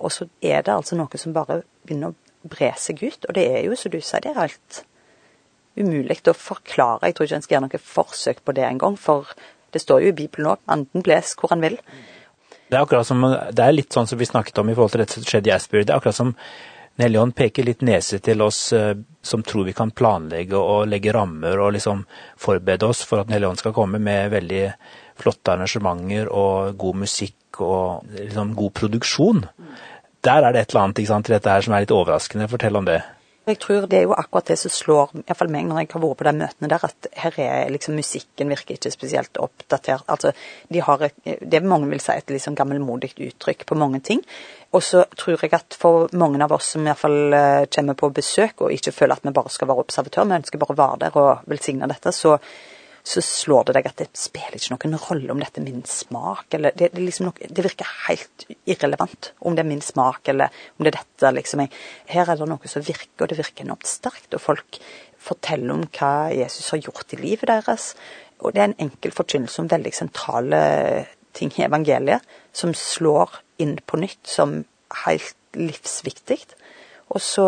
Og 0.00 0.12
så 0.14 0.26
er 0.40 0.64
det 0.66 0.74
altså 0.74 0.96
noe 0.98 1.20
som 1.20 1.34
bare 1.36 1.62
begynner 1.86 2.12
å 2.14 2.50
bre 2.50 2.72
seg 2.80 3.02
ut. 3.02 3.26
Og 3.28 3.36
det 3.36 3.46
er 3.52 3.66
jo, 3.66 3.76
som 3.76 3.92
du 3.92 4.00
sier, 4.00 4.22
det 4.24 4.32
er 4.32 4.42
helt 4.42 4.82
umulig 5.78 6.20
å 6.28 6.36
forklare. 6.36 7.08
Jeg 7.08 7.16
tror 7.16 7.28
ikke 7.28 7.40
en 7.40 7.46
skal 7.46 7.56
gjøre 7.56 7.66
noe 7.68 7.82
forsøk 7.90 8.42
på 8.44 8.56
det 8.56 8.66
engang, 8.66 8.96
for 9.00 9.30
det 9.74 9.82
står 9.84 10.06
jo 10.06 10.12
i 10.12 10.16
Bibelen 10.16 10.52
òg. 10.54 10.64
Anden 10.72 11.04
bles 11.06 11.36
hvor 11.38 11.52
han 11.54 11.62
vil. 11.64 11.78
Det 12.70 12.78
er 12.78 12.84
akkurat 12.84 13.06
som, 13.06 13.22
det 13.26 13.64
er 13.64 13.74
litt 13.74 13.94
sånn 13.94 14.06
som 14.06 14.18
vi 14.18 14.28
snakket 14.28 14.60
om 14.62 14.70
i 14.70 14.76
forhold 14.76 14.94
til 14.94 15.02
det 15.02 15.10
som 15.12 15.26
skjedde 15.26 15.50
i 15.50 15.54
Asbury. 15.56 15.82
Det 15.84 15.94
er 15.94 15.98
akkurat 15.98 16.18
som 16.18 16.34
Nellion 17.00 17.32
peker 17.32 17.64
litt 17.64 17.82
nese 17.86 18.18
til 18.22 18.42
oss 18.44 18.72
eh, 18.76 18.92
som 19.22 19.42
tror 19.46 19.64
vi 19.68 19.74
kan 19.76 19.92
planlegge 19.96 20.58
og 20.58 20.88
legge 20.90 21.14
rammer 21.16 21.60
og 21.62 21.72
liksom 21.76 22.02
forberede 22.40 22.88
oss 22.90 23.02
for 23.08 23.22
at 23.22 23.30
Nellion 23.30 23.58
skal 23.58 23.74
komme 23.76 24.00
med 24.02 24.32
veldig 24.34 24.64
flotte 25.20 25.54
arrangementer 25.54 26.28
og 26.28 26.76
god 26.80 27.00
musikk 27.04 27.62
og 27.64 28.10
liksom 28.16 28.52
god 28.58 28.74
produksjon 28.76 29.42
der 30.26 30.44
er 30.44 30.52
det 30.52 30.60
et 30.64 30.74
eller 30.74 30.84
annet 30.88 31.00
ikke 31.00 31.12
sant, 31.14 31.26
til 31.26 31.36
dette 31.36 31.54
her 31.54 31.64
som 31.64 31.74
er 31.74 31.86
litt 31.86 31.96
overraskende. 31.96 32.48
Fortell 32.50 32.76
om 32.76 32.88
det. 32.88 33.00
Jeg 33.48 33.56
tror 33.58 33.86
det 33.88 33.96
er 33.98 34.04
jo 34.04 34.12
akkurat 34.14 34.50
det 34.52 34.58
som 34.60 34.70
slår 34.70 35.14
i 35.24 35.34
fall 35.34 35.48
meg 35.50 35.64
når 35.66 35.78
jeg 35.80 35.88
har 35.94 36.02
vært 36.02 36.18
på 36.20 36.26
de 36.26 36.32
møtene 36.36 36.68
der, 36.70 36.82
at 36.86 37.06
her 37.22 37.38
er 37.40 37.70
liksom 37.72 37.96
musikken 37.96 38.52
virker 38.52 38.76
ikke 38.76 38.92
spesielt 38.92 39.40
oppdatert. 39.40 40.04
Altså, 40.12 40.34
de 40.68 40.82
har 40.84 41.06
et, 41.08 41.16
det 41.24 41.62
mange 41.64 41.88
vil 41.90 42.02
si 42.04 42.12
et 42.12 42.30
liksom 42.30 42.54
gammelmodig 42.58 43.14
uttrykk 43.16 43.64
på 43.66 43.78
mange 43.80 44.02
ting. 44.06 44.20
Og 44.76 44.84
så 44.86 45.06
tror 45.16 45.40
jeg 45.40 45.54
at 45.56 45.74
for 45.74 46.12
mange 46.12 46.42
av 46.44 46.52
oss 46.54 46.74
som 46.76 46.84
i 46.86 46.94
fall 46.94 47.34
eh, 47.34 47.64
kommer 47.74 47.96
på 47.98 48.12
besøk 48.20 48.66
og 48.66 48.76
ikke 48.76 48.94
føler 48.94 49.16
at 49.16 49.24
vi 49.26 49.34
bare 49.40 49.50
skal 49.56 49.72
være 49.72 49.86
observatør, 49.86 50.28
vi 50.28 50.38
ønsker 50.42 50.62
bare 50.62 50.76
å 50.76 50.82
være 50.84 51.00
der 51.06 51.18
og 51.24 51.50
velsigne 51.50 51.88
dette, 51.90 52.12
så 52.14 52.36
så 53.02 53.22
slår 53.24 53.68
det 53.68 53.76
deg 53.78 53.88
at 53.88 54.00
det 54.02 54.08
spiller 54.18 54.58
ikke 54.58 54.90
noen 54.90 55.00
rolle 55.00 55.32
om 55.32 55.40
dette 55.40 55.60
er 55.60 55.66
min 55.66 55.82
smak. 55.88 56.54
eller 56.54 56.74
Det, 56.76 56.90
det, 56.94 57.02
liksom 57.02 57.28
noe, 57.28 57.48
det 57.48 57.64
virker 57.64 57.92
helt 58.06 58.46
irrelevant 58.68 59.32
om 59.40 59.56
det 59.56 59.64
er 59.64 59.70
min 59.70 59.84
smak 59.84 60.28
eller 60.28 60.52
om 60.76 60.84
det 60.84 60.92
er 60.92 60.98
dette. 61.00 61.32
liksom. 61.36 61.64
Her 62.10 62.28
er 62.28 62.40
det 62.40 62.48
noe 62.50 62.72
som 62.72 62.84
virker, 62.84 63.24
og 63.24 63.30
det 63.32 63.40
virker 63.40 63.64
enormt 63.64 63.88
sterkt. 63.88 64.34
Og 64.34 64.44
folk 64.44 64.80
forteller 65.20 65.74
om 65.74 65.86
hva 65.96 66.30
Jesus 66.34 66.70
har 66.74 66.82
gjort 66.84 67.16
i 67.16 67.20
livet 67.20 67.48
deres. 67.50 67.94
Og 68.40 68.54
det 68.54 68.62
er 68.62 68.70
en 68.70 68.80
enkel 68.88 69.12
forkynnelse 69.16 69.62
om 69.62 69.70
veldig 69.70 69.92
sentrale 69.96 70.60
ting 71.36 71.52
i 71.56 71.66
evangeliet, 71.66 72.24
som 72.52 72.74
slår 72.76 73.40
inn 73.62 73.76
på 73.86 74.00
nytt 74.00 74.26
som 74.26 74.62
helt 75.04 75.36
livsviktig. 75.56 76.40
Og 77.10 77.22
så, 77.22 77.46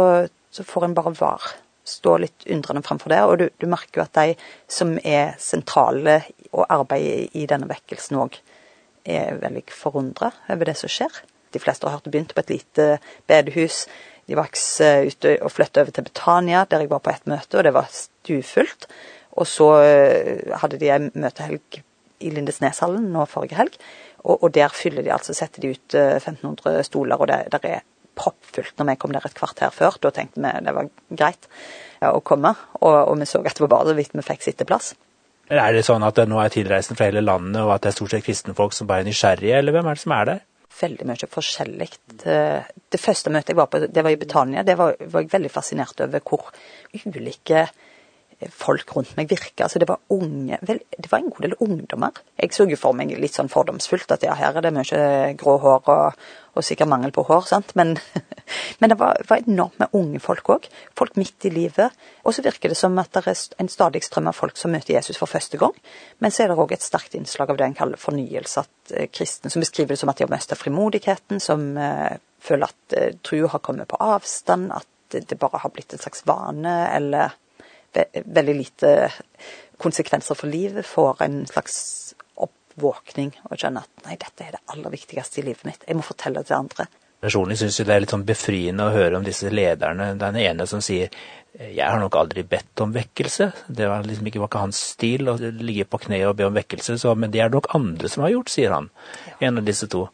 så 0.51 0.65
får 0.67 0.89
en 0.89 0.97
bare 0.99 1.15
være 1.19 1.57
stå 1.85 2.17
litt 2.23 2.47
undrende 2.51 2.85
framfor 2.87 3.13
det. 3.13 3.21
Og 3.27 3.37
du, 3.41 3.47
du, 3.59 3.67
merker 3.71 4.01
jo 4.01 4.07
at 4.07 4.15
de 4.19 4.35
som 4.71 4.95
er 5.03 5.35
sentrale 5.43 6.21
og 6.53 6.67
arbeider 6.69 7.37
i 7.39 7.47
denne 7.51 7.69
vekkelsen 7.71 8.21
òg, 8.23 8.39
er 9.03 9.41
veldig 9.43 9.65
forundra 9.75 10.31
over 10.53 10.69
det 10.69 10.77
som 10.79 10.91
skjer. 10.93 11.23
De 11.53 11.61
fleste 11.61 11.89
har 11.89 11.97
hørt 11.97 12.05
det 12.07 12.13
begynte 12.15 12.37
på 12.37 12.45
et 12.45 12.53
lite 12.55 12.87
bedehus. 13.29 13.87
De 14.31 14.39
vokste 14.39 14.91
ut 15.09 15.27
og 15.33 15.51
flytta 15.51 15.83
over 15.83 15.97
til 15.97 16.07
Betania, 16.07 16.63
der 16.71 16.85
jeg 16.85 16.93
var 16.93 17.03
på 17.03 17.11
et 17.11 17.27
møte, 17.27 17.59
og 17.59 17.67
det 17.67 17.75
var 17.75 17.91
stuefullt. 17.91 18.87
Og 19.33 19.49
så 19.49 19.69
eh, 19.83 20.53
hadde 20.63 20.79
de 20.79 20.93
en 20.93 21.11
møtehelg 21.19 21.83
i 22.23 22.31
Lindesneshallen 22.31 23.11
nå 23.13 23.27
forrige 23.27 23.59
helg. 23.59 23.75
Og, 24.23 24.37
og, 24.37 24.53
der 24.55 24.71
fyller 24.71 25.03
de 25.03 25.13
altså, 25.13 25.35
setter 25.35 25.65
de 25.65 25.73
ut 25.75 25.97
1500 25.99 26.77
eh, 26.79 26.85
stoler, 26.87 27.19
og 27.19 27.29
det 27.33 27.41
der 27.57 27.69
er 27.73 27.81
proppfullt 28.19 28.77
når 28.79 28.91
vi 28.91 28.99
kom 29.01 29.15
der 29.15 29.27
et 29.27 29.37
kvarter 29.39 29.73
før. 29.75 29.99
Da 30.03 30.13
tenkte 30.15 30.43
vi 30.43 30.53
det 30.67 30.75
var 30.77 30.91
greit 31.11 31.49
å 32.03 32.21
komme, 32.27 32.55
og, 32.81 32.95
og, 33.09 33.17
vi 33.21 33.29
så 33.31 33.43
at 33.43 33.57
det 33.57 33.65
var 33.67 33.75
bare 33.77 33.93
så 33.93 33.99
vidt 33.99 34.17
vi 34.17 34.25
fikk 34.27 34.47
sitteplass. 34.47 34.93
Er 35.53 35.75
det 35.75 35.85
sånn 35.85 36.05
at 36.07 36.17
det 36.17 36.29
nå 36.31 36.39
er 36.41 36.53
tilreisende 36.55 36.97
fra 36.99 37.11
hele 37.11 37.23
landet, 37.25 37.61
og 37.61 37.75
at 37.75 37.85
det 37.85 37.93
er 37.93 37.97
stort 37.99 38.15
sett 38.15 38.25
kristne 38.25 38.57
folk 38.57 38.75
som 38.77 38.89
bare 38.89 39.05
er 39.05 39.11
nysgjerrige, 39.11 39.59
eller 39.59 39.75
hvem 39.77 39.91
er 39.91 39.99
det 39.99 40.05
som 40.05 40.17
er 40.17 40.29
der? 40.31 40.43
Veldig 40.73 41.07
mye 41.11 41.29
forskjellig. 41.29 41.89
Det 42.25 43.01
første 43.01 43.31
møtet 43.31 43.53
jeg 43.53 43.59
var 43.59 43.69
på, 43.71 43.83
det 43.85 44.05
var 44.07 44.15
i 44.15 44.21
Betania. 44.21 44.63
Det 44.65 44.79
var, 44.79 44.97
var 45.13 45.25
jeg 45.25 45.33
veldig 45.35 45.51
fascinert 45.53 46.01
over 46.01 46.23
hvor 46.25 46.49
ulike 47.05 47.67
folk 48.51 48.95
rundt 48.97 49.17
meg 49.17 49.31
virka. 49.31 49.67
Altså 49.67 49.81
det 49.83 49.89
var 49.89 50.01
unge 50.13 50.59
vel, 50.67 50.81
Det 50.97 51.11
var 51.11 51.19
en 51.19 51.31
god 51.31 51.43
del 51.47 51.57
ungdommer. 51.61 52.23
Jeg 52.39 52.55
så 52.55 52.67
jo 52.69 52.79
for 52.81 52.97
meg 52.97 53.13
litt 53.19 53.37
sånn 53.37 53.51
fordomsfullt 53.53 54.15
at 54.15 54.25
ja, 54.27 54.35
her 54.39 54.57
er 54.57 54.65
det 54.65 54.73
mye 54.75 55.03
grå 55.39 55.57
hår 55.63 55.91
og, 55.93 56.23
og 56.53 56.67
sikkert 56.67 56.91
mangel 56.91 57.13
på 57.15 57.25
hår, 57.29 57.47
sant. 57.49 57.73
Men, 57.79 57.95
men 58.81 58.93
det 58.93 58.99
var, 59.01 59.21
var, 59.29 59.43
enormt 59.47 59.79
med 59.81 59.97
unge 59.99 60.21
folk 60.23 60.53
òg. 60.55 60.69
Folk 60.99 61.17
midt 61.21 61.49
i 61.49 61.53
livet. 61.55 61.97
Og 62.25 62.37
så 62.37 62.45
virker 62.45 62.73
det 62.73 62.79
som 62.79 62.99
at 63.01 63.13
det 63.15 63.25
er 63.27 63.43
en 63.63 63.73
stadig 63.73 64.03
strøm 64.05 64.31
av 64.31 64.39
folk 64.39 64.61
som 64.61 64.75
møter 64.75 64.97
Jesus 64.97 65.21
for 65.21 65.31
første 65.31 65.61
gang. 65.61 65.75
Men 66.21 66.35
så 66.35 66.45
er 66.45 66.53
det 66.53 66.59
òg 66.61 66.77
et 66.77 66.85
sterkt 66.85 67.17
innslag 67.19 67.53
av 67.53 67.61
det 67.61 67.69
en 67.71 67.79
kaller 67.79 68.01
fornyelse. 68.01 68.67
At 68.67 68.97
eh, 68.97 69.11
kristne 69.13 69.53
som 69.53 69.65
beskriver 69.65 69.95
det 69.95 70.03
som 70.03 70.13
at 70.13 70.21
de 70.21 70.27
har 70.27 70.33
mista 70.33 70.59
frimodigheten, 70.59 71.41
som 71.43 71.73
uh, 71.79 72.17
føler 72.43 72.71
at 72.71 72.97
uh, 72.99 73.13
tro 73.25 73.45
har 73.49 73.65
kommet 73.65 73.91
på 73.91 74.01
avstand, 74.03 74.71
at 74.73 74.89
det 75.13 75.39
bare 75.39 75.61
har 75.61 75.73
blitt 75.73 75.93
en 75.93 76.01
slags 76.01 76.25
vane, 76.27 76.73
eller 76.97 77.35
veldig 78.25 78.57
lite 78.57 78.95
konsekvenser 79.83 80.39
for 80.39 80.51
livet, 80.51 80.87
får 80.87 81.23
en 81.27 81.43
slags 81.51 81.77
oppvåkning 82.35 83.35
og 83.51 83.59
skjønner 83.59 83.87
at 83.87 84.07
nei, 84.07 84.19
dette 84.21 84.47
er 84.47 84.57
det 84.57 84.65
aller 84.73 84.95
viktigste 84.95 85.43
i 85.43 85.47
livet 85.51 85.67
mitt. 85.69 85.87
Jeg 85.89 85.99
må 85.99 86.07
fortelle 86.07 86.43
det 86.43 86.53
til 86.53 86.61
andre. 86.61 86.89
Personlig 87.23 87.61
syns 87.61 87.77
jeg 87.79 87.87
det 87.87 87.95
er 87.95 88.03
litt 88.03 88.13
sånn 88.15 88.27
befriende 88.27 88.89
å 88.89 88.95
høre 88.95 89.21
om 89.21 89.27
disse 89.27 89.51
lederne. 89.53 90.09
Den 90.19 90.39
ene 90.41 90.67
som 90.67 90.83
sier 90.83 91.13
jeg 91.53 91.85
har 91.85 92.01
nok 92.01 92.15
aldri 92.17 92.43
bedt 92.49 92.81
om 92.81 92.95
vekkelse. 92.95 93.51
Det 93.69 93.87
var 93.91 94.07
liksom 94.09 94.29
ikke, 94.29 94.41
var 94.41 94.49
ikke 94.49 94.63
hans 94.63 94.79
stil 94.95 95.29
å 95.29 95.35
ligge 95.37 95.85
på 95.85 96.01
kne 96.07 96.23
og 96.25 96.39
be 96.39 96.47
om 96.49 96.57
vekkelse, 96.57 96.97
så, 96.99 97.13
men 97.13 97.33
det 97.33 97.43
er 97.45 97.53
det 97.53 97.59
nok 97.59 97.69
andre 97.77 98.09
som 98.09 98.25
har 98.25 98.33
gjort, 98.33 98.53
sier 98.55 98.73
han. 98.73 98.89
Ja. 99.29 99.35
En 99.51 99.61
av 99.61 99.67
disse 99.67 99.89
to. 99.93 100.07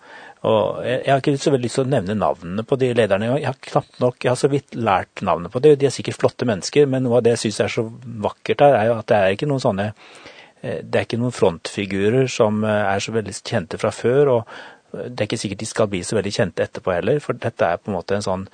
Og 0.47 0.85
jeg, 0.87 1.01
jeg 1.03 1.11
har 1.11 1.23
ikke 1.23 1.35
så 1.43 1.53
veldig 1.53 1.67
lyst 1.67 1.79
til 1.81 1.87
å 1.87 1.91
nevne 1.91 2.15
navnene 2.19 2.65
på 2.67 2.79
de 2.79 2.93
lederne. 2.95 3.33
Jeg 3.41 3.49
har 3.49 3.61
knapt 3.71 4.01
nok, 4.03 4.19
jeg 4.23 4.31
har 4.31 4.39
så 4.39 4.51
vidt 4.53 4.79
lært 4.79 5.23
navnet 5.27 5.53
på 5.55 5.63
det. 5.65 5.75
De 5.81 5.89
er 5.89 5.95
sikkert 5.95 6.21
flotte 6.21 6.47
mennesker, 6.49 6.87
men 6.91 7.07
noe 7.07 7.19
av 7.19 7.27
det 7.27 7.35
jeg 7.35 7.47
syns 7.47 7.61
er 7.67 7.75
så 7.75 7.87
vakkert 8.29 8.63
her, 8.63 8.79
er 8.79 8.91
jo 8.91 8.99
at 9.01 9.11
det 9.11 9.19
er 9.19 9.35
ikke 9.35 9.51
noen 9.51 9.65
sånne 9.65 9.89
eh, 9.91 10.81
det 10.85 11.01
er 11.01 11.07
ikke 11.09 11.21
noen 11.25 11.35
frontfigurer 11.35 12.31
som 12.31 12.63
eh, 12.63 12.83
er 12.95 13.03
så 13.03 13.15
veldig 13.19 13.35
kjente 13.41 13.83
fra 13.83 13.93
før. 13.95 14.35
og 14.37 15.01
Det 15.09 15.17
er 15.17 15.31
ikke 15.31 15.43
sikkert 15.43 15.65
de 15.65 15.73
skal 15.75 15.91
bli 15.91 16.05
så 16.07 16.21
veldig 16.21 16.37
kjente 16.39 16.69
etterpå 16.69 16.95
heller, 16.95 17.23
for 17.25 17.39
dette 17.39 17.73
er 17.73 17.83
på 17.83 17.91
en 17.91 17.99
måte 17.99 18.19
en 18.19 18.29
sånn 18.31 18.47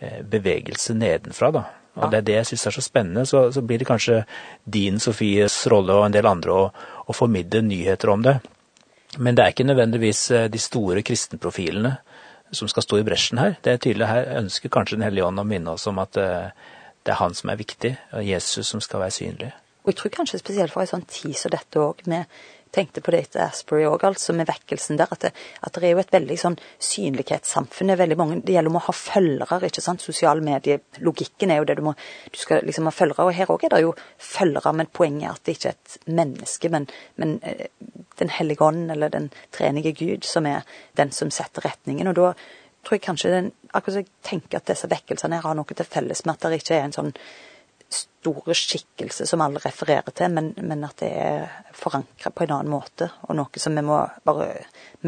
eh, 0.00 0.20
bevegelse 0.20 0.98
nedenfra. 1.00 1.54
da. 1.56 1.68
Og 1.96 2.10
Det 2.12 2.22
er 2.22 2.28
det 2.28 2.40
jeg 2.40 2.52
syns 2.52 2.66
er 2.68 2.76
så 2.76 2.84
spennende. 2.84 3.24
Så, 3.28 3.46
så, 3.52 3.64
blir 3.64 3.80
det 3.80 3.88
kanskje 3.88 4.22
din 4.64 5.00
Sofies 5.00 5.62
rolle 5.72 5.96
og 5.96 6.06
en 6.06 6.14
del 6.14 6.28
andre 6.28 6.52
å, 6.52 6.66
å 7.08 7.16
formidle 7.16 7.64
nyheter 7.64 8.12
om 8.12 8.24
det. 8.24 8.38
Men 9.18 9.36
det 9.36 9.44
er 9.44 9.52
ikke 9.52 9.68
nødvendigvis 9.68 10.30
eh, 10.30 10.48
de 10.50 10.58
store 10.58 11.02
kristenprofilene 11.02 11.96
som 12.52 12.68
skal 12.68 12.84
stå 12.84 13.00
i 13.00 13.04
bresjen 13.04 13.40
her. 13.40 13.56
Det 13.64 13.72
er 13.72 13.80
tydelig 13.80 14.08
her 14.08 14.38
ønsker 14.38 14.72
kanskje 14.72 14.96
Den 14.96 15.04
hellige 15.08 15.26
ånd 15.26 15.40
å 15.40 15.44
minne 15.48 15.74
oss 15.76 15.86
om 15.86 16.00
at 16.02 16.16
eh, 16.20 16.48
det 17.02 17.12
er 17.12 17.20
han 17.20 17.34
som 17.34 17.50
er 17.50 17.58
viktig, 17.58 17.96
og 18.12 18.24
Jesus 18.24 18.68
som 18.68 18.80
skal 18.80 19.02
være 19.02 19.16
synlig. 19.16 19.50
Og 19.82 19.90
jeg 19.90 19.98
tror 19.98 20.12
kanskje 20.14 20.38
spesielt 20.38 20.72
for 20.72 20.84
en 20.84 20.92
sånn 20.92 21.08
tid 21.10 21.34
som 21.36 21.50
dette 21.50 21.80
òg, 21.82 22.04
med 22.06 22.30
tenkte 22.72 23.02
på 23.04 23.12
det 23.12 23.20
etter 23.26 23.44
Asbury 23.44 23.84
òg, 23.88 24.04
altså 24.08 24.34
med 24.36 24.48
vekkelsen 24.48 24.98
der. 25.00 25.10
At 25.12 25.26
det, 25.26 25.32
at 25.60 25.74
det, 25.76 25.84
er 25.84 25.94
jo 25.94 26.02
et 26.02 26.14
veldig 26.14 26.38
sånn 26.40 26.56
synlighetssamfunn. 26.82 27.92
Det, 27.92 27.98
veldig 28.00 28.18
mange, 28.18 28.38
det 28.46 28.56
gjelder 28.56 28.72
om 28.72 28.78
å 28.80 28.84
ha 28.86 28.94
følgere. 28.96 29.60
ikke 29.68 29.84
sant? 29.84 30.04
Sosiale 30.04 30.44
medier. 30.44 30.80
Logikken 31.04 31.52
er 31.52 31.60
jo 31.60 31.68
det 31.68 31.78
du 31.80 31.84
må 31.86 31.94
Du 32.32 32.38
skal 32.40 32.64
liksom 32.66 32.88
ha 32.88 32.94
følgere. 32.94 33.28
Og 33.28 33.36
her 33.36 33.52
òg 33.52 33.66
er 33.66 33.74
det 33.74 33.82
jo 33.84 33.94
følgere, 34.18 34.72
men 34.78 34.90
poenget 34.92 35.28
er 35.28 35.36
at 35.36 35.44
det 35.44 35.56
ikke 35.58 35.72
er 35.72 35.78
et 35.78 36.10
menneske, 36.22 36.72
men, 36.72 36.88
men 37.16 37.38
eh, 37.42 37.68
Den 38.18 38.28
hellige 38.28 38.64
ånd, 38.64 38.90
eller 38.92 39.08
den 39.08 39.30
trenige 39.52 39.92
Gud, 39.96 40.24
som 40.24 40.46
er 40.46 40.66
den 40.96 41.10
som 41.12 41.30
setter 41.30 41.64
retningen. 41.64 42.08
Og 42.08 42.14
da 42.14 42.32
tror 42.82 42.96
jeg 42.96 43.04
kanskje 43.04 43.30
den, 43.32 43.52
akkurat 43.72 44.02
jeg 44.02 44.10
tenker 44.26 44.58
at 44.58 44.68
disse 44.68 44.90
vekkelsene 44.90 45.38
her 45.38 45.46
har 45.46 45.56
noe 45.56 45.74
til 45.74 45.86
felles 45.86 46.24
med 46.26 46.34
at 46.34 46.50
det 46.50 46.60
ikke 46.60 46.76
er 46.76 46.86
en 46.88 46.94
sånn 46.96 47.12
store 47.94 48.54
skikkelse 48.56 49.26
som 49.28 49.42
alle 49.44 49.60
refererer 49.62 50.14
til, 50.16 50.32
men, 50.32 50.52
men 50.62 50.84
at 50.86 51.02
det 51.02 51.10
er 51.10 51.74
forankra 51.76 52.32
på 52.32 52.46
en 52.46 52.54
annen 52.58 52.72
måte, 52.72 53.10
og 53.28 53.36
noe 53.38 53.62
som 53.62 53.76
vi 53.76 53.84
må 53.86 53.98
bare 54.26 54.48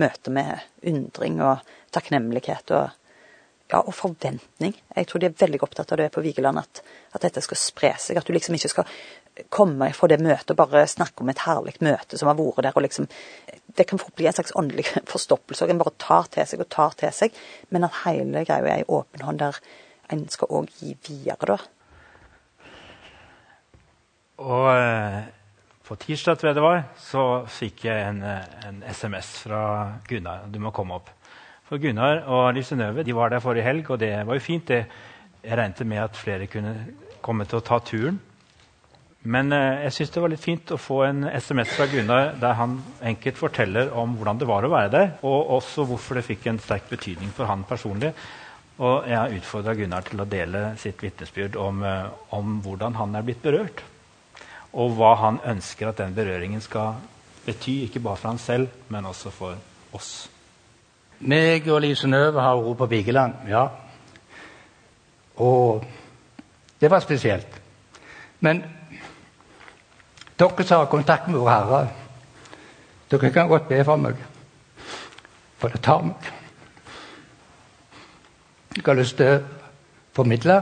møte 0.00 0.32
med 0.34 0.84
undring 0.90 1.40
og 1.44 1.64
takknemlighet 1.94 2.72
og, 2.76 2.94
ja, 3.72 3.80
og 3.80 3.92
forventning. 3.96 4.74
Jeg 4.96 5.08
tror 5.08 5.22
de 5.22 5.30
er 5.30 5.36
veldig 5.40 5.60
opptatt 5.64 5.92
av 5.94 6.00
det 6.00 6.10
på 6.14 6.24
Vigeland, 6.24 6.60
at, 6.60 6.82
at, 7.12 7.22
dette 7.24 7.42
skal 7.44 7.60
spre 7.60 7.92
seg. 8.00 8.18
At 8.18 8.28
du 8.28 8.34
liksom 8.34 8.56
ikke 8.58 8.72
skal 8.72 8.90
komme 9.50 9.88
fra 9.96 10.08
det 10.10 10.20
møtet 10.22 10.52
og 10.54 10.60
bare 10.60 10.84
snakke 10.90 11.24
om 11.24 11.30
et 11.32 11.42
herlig 11.46 11.74
møte 11.82 12.18
som 12.20 12.30
har 12.30 12.38
vært 12.38 12.62
der. 12.66 12.76
og 12.76 12.86
liksom, 12.86 13.08
Det 13.76 13.88
kan 13.90 14.02
fort 14.02 14.14
bli 14.14 14.28
en 14.30 14.36
slags 14.36 14.54
åndelig 14.54 14.86
forstoppelse, 15.12 15.64
og 15.64 15.72
en 15.72 15.82
bare 15.82 15.96
tar 15.98 16.28
til 16.34 16.50
seg 16.50 16.62
og 16.62 16.70
tar 16.70 16.98
til 17.00 17.14
seg, 17.14 17.40
men 17.70 17.88
at 17.88 18.04
hele 18.04 18.44
greia 18.44 18.60
er 18.62 18.82
ei 18.82 18.88
åpen 18.88 19.24
hånd 19.26 19.42
der 19.42 19.58
en 20.12 20.26
skal 20.28 20.50
òg 20.52 20.68
gi 20.78 20.92
videre, 21.06 21.54
da. 21.54 21.58
Og 24.44 24.66
eh, 24.76 25.22
på 25.85 25.96
tirsdag 26.00 26.37
tror 26.37 26.50
jeg 26.50 26.59
det 26.59 26.64
var, 26.64 26.83
så 27.00 27.24
fikk 27.48 27.87
jeg 27.88 28.09
en, 28.11 28.20
eh, 28.28 28.57
en 28.68 28.83
SMS 28.85 29.30
fra 29.46 29.62
Gunnar. 30.09 30.44
Du 30.52 30.61
må 30.61 30.72
komme 30.74 30.98
opp. 30.98 31.09
For 31.64 31.80
Gunnar 31.80 32.26
og 32.28 32.50
Liv 32.52 32.66
Synnøve 32.68 33.07
var 33.16 33.33
der 33.33 33.40
forrige 33.40 33.64
helg, 33.64 33.88
og 33.90 34.00
det 34.02 34.12
var 34.26 34.37
jo 34.37 34.44
fint. 34.44 34.68
Det. 34.68 34.85
Jeg 35.44 35.59
regnet 35.59 35.87
med 35.87 36.00
at 36.00 36.16
flere 36.16 36.48
kunne 36.48 36.74
komme 37.24 37.44
til 37.48 37.61
å 37.61 37.64
ta 37.64 37.78
turen. 37.85 38.20
Men 39.24 39.52
eh, 39.57 39.87
jeg 39.87 39.96
syns 39.96 40.12
det 40.12 40.24
var 40.24 40.35
litt 40.35 40.44
fint 40.44 40.74
å 40.76 40.80
få 40.80 41.00
en 41.07 41.24
SMS 41.24 41.72
fra 41.78 41.88
Gunnar 41.88 42.35
der 42.40 42.59
han 42.61 42.76
enkelt 43.00 43.40
forteller 43.40 43.94
om 43.96 44.18
hvordan 44.18 44.40
det 44.42 44.48
var 44.48 44.64
å 44.68 44.72
være 44.72 44.92
der, 44.92 45.11
og 45.24 45.57
også 45.57 45.87
hvorfor 45.88 46.20
det 46.20 46.26
fikk 46.28 46.50
en 46.50 46.61
sterk 46.61 46.90
betydning 46.92 47.33
for 47.33 47.48
han 47.48 47.64
personlig. 47.64 48.12
Og 48.76 49.09
jeg 49.09 49.16
har 49.16 49.33
utfordra 49.33 49.76
Gunnar 49.78 50.04
til 50.04 50.20
å 50.20 50.28
dele 50.28 50.66
sitt 50.83 51.00
vitnesbyrd 51.00 51.57
om, 51.57 51.80
om 52.35 52.57
hvordan 52.64 53.00
han 53.00 53.16
er 53.16 53.24
blitt 53.24 53.44
berørt 53.44 53.85
og 54.74 54.94
hva 54.98 55.14
han 55.22 55.40
ønsker 55.46 55.88
at 55.88 56.00
den 56.02 56.14
berøringen 56.14 56.62
skal 56.62 56.96
bety, 57.46 57.84
ikke 57.87 58.02
bare 58.02 58.18
for 58.18 58.28
han 58.32 58.38
selv, 58.38 58.68
men 58.88 59.06
også 59.06 59.30
for 59.30 59.56
oss. 59.94 60.28
Meg 61.20 61.68
og 61.70 61.80
Liv 61.84 61.94
Synnøve 61.96 62.42
har 62.42 62.58
vært 62.58 62.80
på 62.80 62.88
Vigeland, 62.90 63.37
ja. 63.48 63.68
Og 65.38 65.84
det 66.80 66.90
var 66.90 67.04
spesielt. 67.04 67.60
Men 68.40 68.64
dere 70.38 70.66
som 70.66 70.82
har 70.82 70.90
kontakt 70.90 71.28
med 71.28 71.38
Vår 71.38 71.50
Herre, 71.50 71.82
dere 73.10 73.30
kan 73.30 73.48
godt 73.48 73.68
be 73.68 73.78
for 73.87 73.96
meg, 73.96 74.18
for 75.58 75.70
det 75.70 75.82
tar 75.87 76.02
meg. 76.02 76.32
Jeg 78.74 78.82
har 78.88 78.98
lyst 78.98 79.16
til 79.20 79.37
å 79.37 79.42
formidle, 80.16 80.58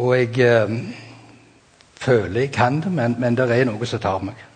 og 0.00 0.14
jeg 0.16 0.40
eh, 0.40 0.72
føler 2.00 2.40
jeg 2.40 2.52
kan 2.52 2.80
det, 2.80 2.92
men, 2.92 3.16
men 3.18 3.36
det 3.36 3.50
er 3.52 3.68
noe 3.68 3.86
som 3.86 4.00
tar 4.00 4.22
meg. 4.24 4.46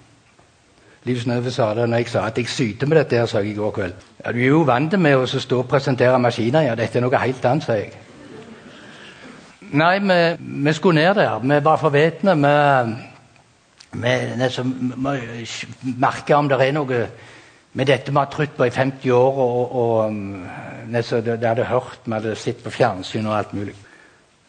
Liv 1.05 1.19
Snøve 1.21 1.51
sa 1.53 1.75
det 1.77 1.85
når 1.91 2.01
jeg 2.01 2.09
sa 2.15 2.23
at 2.31 2.39
jeg 2.41 2.49
syter 2.49 2.89
med 2.89 2.97
dette, 2.97 3.19
her, 3.21 3.27
sa 3.29 3.43
jeg 3.45 3.53
i 3.53 3.59
går 3.59 3.75
kveld. 3.77 3.99
Ja, 4.25 4.33
du 4.33 4.39
er 4.41 4.47
jo 4.49 4.63
vant 4.65 4.97
med 4.97 5.21
å 5.21 5.27
stå 5.29 5.59
og 5.61 5.69
presentere 5.69 6.19
maskiner. 6.19 6.65
Ja, 6.65 6.77
dette 6.81 6.99
er 6.99 7.05
noe 7.05 7.21
helt 7.21 7.45
annet, 7.45 7.67
sa 7.67 7.77
jeg. 7.77 7.93
Nei, 9.75 9.99
vi, 10.01 10.19
vi 10.65 10.73
skulle 10.73 11.03
ned 11.03 11.21
der. 11.21 11.45
Vi 11.45 11.61
var 11.67 11.83
forvetne. 11.83 12.35
Vi, 13.93 14.15
vi 14.41 15.95
merka 16.01 16.39
om 16.39 16.49
det 16.49 16.61
er 16.65 16.73
noe 16.79 17.05
med 17.75 17.91
dette 17.91 18.13
vi 18.13 18.19
har 18.23 18.31
trodd 18.31 18.57
på 18.57 18.65
i 18.65 18.73
50 18.73 19.11
år, 19.13 19.39
og, 19.45 19.77
og 19.77 20.07
um, 20.07 20.45
det 20.95 21.49
hadde 21.49 21.69
hørt, 21.69 22.01
vi 22.07 22.13
hadde 22.13 22.37
sett 22.39 22.63
på 22.65 22.71
fjernsyn 22.71 23.27
og 23.27 23.39
alt 23.39 23.55
mulig. 23.55 23.75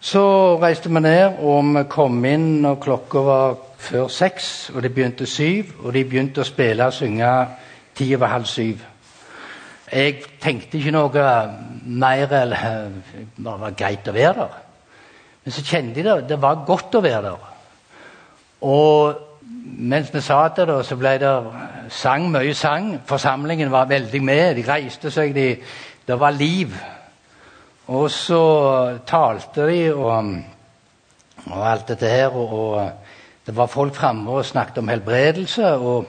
Så 0.06 0.22
reiste 0.62 0.90
vi 0.94 1.02
ned, 1.02 1.40
og 1.42 1.66
vi 1.74 1.82
kom 1.90 2.20
inn 2.30 2.60
når 2.62 2.76
klokka 2.84 3.22
var 3.26 3.56
før 3.82 4.12
seks. 4.14 4.70
Og 4.76 4.84
det 4.86 4.92
begynte 4.94 5.26
syv, 5.26 5.72
og 5.82 5.96
de 5.96 6.04
begynte 6.06 6.44
å 6.44 6.46
spille 6.46 6.86
og 6.86 6.94
synge 6.94 7.32
ti 7.98 8.12
over 8.14 8.30
halv 8.30 8.46
syv. 8.46 8.84
Jeg 9.90 10.20
tenkte 10.42 10.78
ikke 10.78 10.94
noe 10.94 11.26
mer 11.90 12.38
eller 12.38 12.94
det 13.18 13.58
var 13.66 13.74
greit 13.80 14.06
å 14.06 14.14
være 14.14 14.38
der. 14.44 14.56
Men 15.42 15.58
så 15.58 15.66
kjente 15.66 16.04
jeg 16.04 16.06
det, 16.06 16.30
det 16.30 16.42
var 16.42 16.62
godt 16.70 17.00
å 17.00 17.02
være 17.02 17.26
der. 17.26 17.52
Og 18.62 19.50
mens 19.90 20.14
vi 20.14 20.22
satt 20.22 20.62
der, 20.62 20.84
så 20.86 21.02
ble 21.02 21.18
det 21.22 21.36
sang, 21.90 22.30
mye 22.30 22.54
sang. 22.54 23.00
Forsamlingen 23.10 23.74
var 23.74 23.90
veldig 23.90 24.22
med. 24.22 24.60
De 24.60 24.70
reiste 24.70 25.10
seg. 25.10 25.34
De, 25.34 25.56
det 26.06 26.20
var 26.22 26.38
liv. 26.38 26.78
Og 27.88 28.10
så 28.12 28.98
talte 29.06 29.68
de 29.70 29.94
og, 29.94 30.32
og 31.46 31.72
alt 31.72 31.88
dette 31.88 32.10
her. 32.10 32.28
Og, 32.34 32.60
og, 32.60 32.92
Det 33.46 33.54
var 33.56 33.68
folk 33.70 33.94
framme 33.96 34.32
og 34.32 34.46
snakket 34.46 34.78
om 34.78 34.88
helbredelse. 34.88 35.68
og 35.68 36.06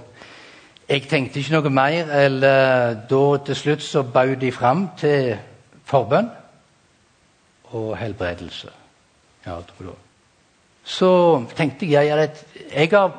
Jeg 0.89 1.03
tenkte 1.03 1.39
ikke 1.39 1.53
noe 1.53 1.71
mer. 1.71 2.09
eller 2.13 2.95
Da 2.95 3.37
til 3.45 3.57
slutt 3.57 3.83
så 3.83 4.03
bød 4.03 4.37
de 4.37 4.53
fram 4.53 4.91
til 4.97 5.37
forbønn 5.85 6.31
og 7.73 7.97
helbredelse. 7.97 8.69
Ja. 9.47 9.59
Så 10.85 11.45
tenkte 11.57 11.91
jeg 11.91 12.11
at 12.11 12.45
jeg 12.73 12.89
har 12.91 13.13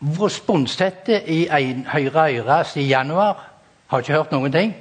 vært 0.00 0.32
sponstette 0.32 1.22
i 1.28 1.48
en 1.50 1.86
høyre 1.86 2.32
øre 2.38 2.64
siden 2.64 2.88
januar. 2.88 3.50
Har 3.86 3.98
ikke 3.98 4.12
hørt 4.12 4.32
noen 4.32 4.52
ting. 4.52 4.74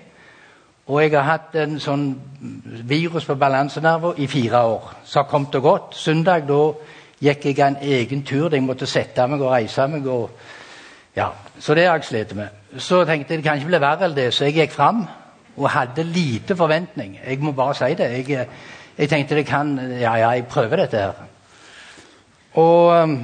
Og 0.87 1.01
jeg 1.03 1.11
har 1.11 1.25
hatt 1.27 1.55
en 1.59 1.79
sånn 1.83 2.05
virus 2.87 3.25
på 3.27 3.35
balansenerver 3.35 4.21
i 4.23 4.27
fire 4.31 4.61
år. 4.63 4.93
Så 5.03 5.19
har 5.19 5.27
kommet 5.27 5.55
og 5.59 5.65
gått. 5.65 5.97
Søndag 5.99 6.45
da 6.47 6.61
gikk 7.19 7.49
jeg 7.49 7.59
en 7.65 7.79
egen 7.81 8.23
tur 8.23 8.47
der 8.47 8.55
jeg 8.59 8.67
måtte 8.67 8.87
sette 8.87 9.25
meg 9.27 9.41
og 9.43 9.51
reise 9.51 9.87
meg. 9.91 10.07
Og, 10.07 10.29
ja, 11.17 11.27
så 11.59 11.75
det 11.75 11.89
har 11.89 11.99
jeg 11.99 12.07
slitt 12.07 12.35
med. 12.39 12.55
Så 12.77 13.03
tenkte 13.03 13.33
jeg 13.33 13.41
det 13.41 13.49
kan 13.49 13.59
ikke 13.59 13.73
bli 13.73 13.81
verre 13.83 14.07
enn 14.07 14.15
det, 14.15 14.29
så 14.33 14.47
jeg 14.47 14.61
gikk 14.61 14.75
fram 14.77 15.03
og 15.57 15.69
hadde 15.73 16.05
lite 16.07 16.55
forventning. 16.55 17.17
Jeg 17.19 17.39
må 17.43 17.51
bare 17.57 17.75
si 17.75 17.93
det. 17.97 18.11
Jeg, 18.29 18.47
jeg 18.97 19.09
tenkte 19.09 19.35
det 19.35 19.47
kan 19.49 19.73
Ja, 19.99 20.15
ja, 20.15 20.29
jeg 20.37 20.47
prøver 20.47 20.85
dette 20.85 21.01
her. 21.01 21.23
Og 22.57 23.03
um, 23.03 23.17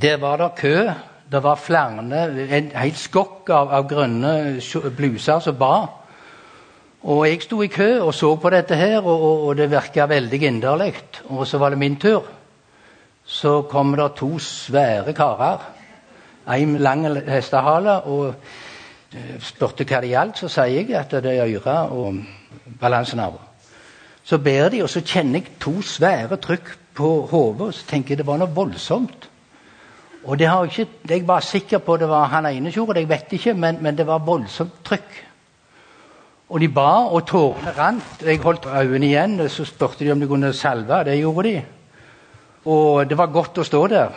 der 0.00 0.16
var 0.20 0.36
det 0.36 0.54
kø. 0.58 0.90
Det 1.32 1.42
var 1.42 1.56
flere, 1.60 2.04
en 2.56 2.70
hel 2.74 2.94
skokk 2.96 3.50
av, 3.52 3.72
av 3.72 3.88
grønne 3.88 4.60
bluser 4.96 5.40
som 5.44 5.56
ba. 5.58 5.86
Og 7.02 7.28
jeg 7.28 7.42
sto 7.44 7.60
i 7.62 7.70
kø 7.70 8.00
og 8.02 8.14
så 8.14 8.32
på 8.36 8.50
dette 8.50 8.74
her, 8.74 8.98
og, 8.98 9.46
og, 9.46 9.56
det 9.56 9.70
virka 9.70 10.06
veldig 10.06 10.42
inderlig. 10.42 10.94
Og 11.28 11.46
så 11.46 11.58
var 11.58 11.70
det 11.70 11.78
min 11.78 11.96
tur. 11.96 12.24
Så 13.24 13.62
kom 13.70 13.94
det 13.96 14.12
to 14.16 14.38
svære 14.38 15.12
karer. 15.14 15.58
En 16.54 16.78
lang 16.78 17.06
hestehale. 17.28 18.00
Og 18.02 18.34
eh, 19.14 19.36
spurte 19.40 19.84
hva 19.84 20.00
det 20.02 20.10
gjaldt. 20.10 20.38
Så 20.38 20.48
sier 20.48 20.82
jeg 20.82 20.96
at 20.98 21.14
det 21.22 21.36
er 21.36 21.46
øre 21.46 21.78
og 21.90 22.18
balansenerver. 22.80 23.44
Så 24.24 24.38
ber 24.38 24.68
de, 24.68 24.82
og 24.82 24.90
så 24.90 25.00
kjenner 25.00 25.40
jeg 25.40 25.54
to 25.60 25.78
svære 25.82 26.36
trykk 26.36 26.74
på 26.94 27.12
hodet. 27.30 27.68
Og 27.68 27.74
så 27.74 27.86
tenker 27.86 28.16
jeg 28.16 28.24
det 28.24 28.26
var 28.26 28.42
noe 28.42 28.54
voldsomt. 28.54 29.28
Og 30.24 30.38
det 30.38 30.48
har 30.50 30.64
ikke, 30.64 30.86
Jeg 31.08 31.28
var 31.28 31.40
sikker 31.40 31.78
på 31.78 31.96
det 31.96 32.08
var 32.08 32.26
han 32.26 32.46
ene 32.46 32.70
gjorde, 32.70 33.00
jeg 33.00 33.08
vet 33.08 33.32
ikke, 33.32 33.54
men, 33.54 33.78
men 33.80 33.96
det 33.96 34.06
var 34.06 34.18
voldsomt 34.18 34.84
trykk. 34.84 35.27
Og 36.48 36.60
de 36.60 36.68
ba, 36.72 36.90
og 37.12 37.26
tårene 37.28 37.74
rant. 37.76 38.22
Jeg 38.24 38.40
holdt 38.40 38.66
øynene 38.66 39.06
igjen, 39.06 39.48
så 39.52 39.66
spurte 39.68 40.04
de 40.04 40.12
om 40.12 40.20
de 40.20 40.28
kunne 40.28 40.52
salve. 40.56 41.02
Det 41.04 41.18
gjorde 41.18 41.48
de. 41.48 41.58
Og 42.64 43.04
det 43.08 43.18
var 43.18 43.32
godt 43.32 43.60
å 43.60 43.66
stå 43.68 43.82
der. 43.92 44.16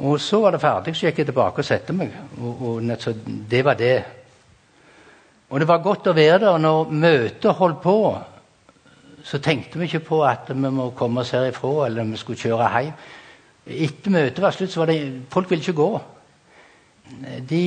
Og 0.00 0.16
så 0.20 0.40
var 0.40 0.56
det 0.56 0.62
ferdig, 0.62 0.94
så 0.96 1.06
gikk 1.06 1.20
jeg 1.20 1.28
tilbake 1.28 1.60
og 1.60 1.68
satte 1.68 1.92
meg. 1.92 2.14
Og, 2.40 2.62
og 2.70 2.92
så 3.02 3.12
det 3.50 3.60
var 3.64 3.76
det. 3.76 3.98
Og 5.50 5.60
det 5.60 5.68
var 5.68 5.82
godt 5.84 6.08
å 6.08 6.16
være 6.16 6.38
der. 6.46 6.58
Når 6.64 6.94
møtet 6.96 7.58
holdt 7.58 7.82
på, 7.84 7.96
så 9.24 9.38
tenkte 9.44 9.78
vi 9.78 9.90
ikke 9.90 10.06
på 10.06 10.22
at 10.24 10.48
vi 10.48 10.72
må 10.72 10.90
komme 10.96 11.20
oss 11.20 11.34
herifra, 11.36 11.86
eller 11.86 12.08
vi 12.08 12.20
skulle 12.20 12.40
kjøre 12.40 12.70
hjem. 12.72 12.96
Etter 13.70 14.14
møtet 14.14 14.40
var 14.42 14.56
slutt, 14.56 14.72
så 14.72 14.80
var 14.80 14.88
det 14.88 15.28
Folk 15.30 15.50
ville 15.50 15.60
ikke 15.60 15.76
gå. 15.76 15.90
De, 17.50 17.62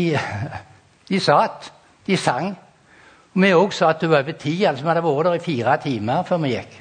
de 1.09 1.19
satt. 1.21 1.69
De 2.07 2.17
sang. 2.17 2.55
Vi 3.33 3.49
òg 3.53 3.73
satt 3.73 4.03
over 4.03 4.31
tid. 4.31 4.65
altså 4.65 4.83
Vi 4.83 4.89
hadde 4.89 5.03
vært 5.03 5.25
der 5.25 5.33
i 5.39 5.43
fire 5.43 5.77
timer 5.81 6.23
før 6.27 6.41
vi 6.43 6.53
gikk. 6.53 6.79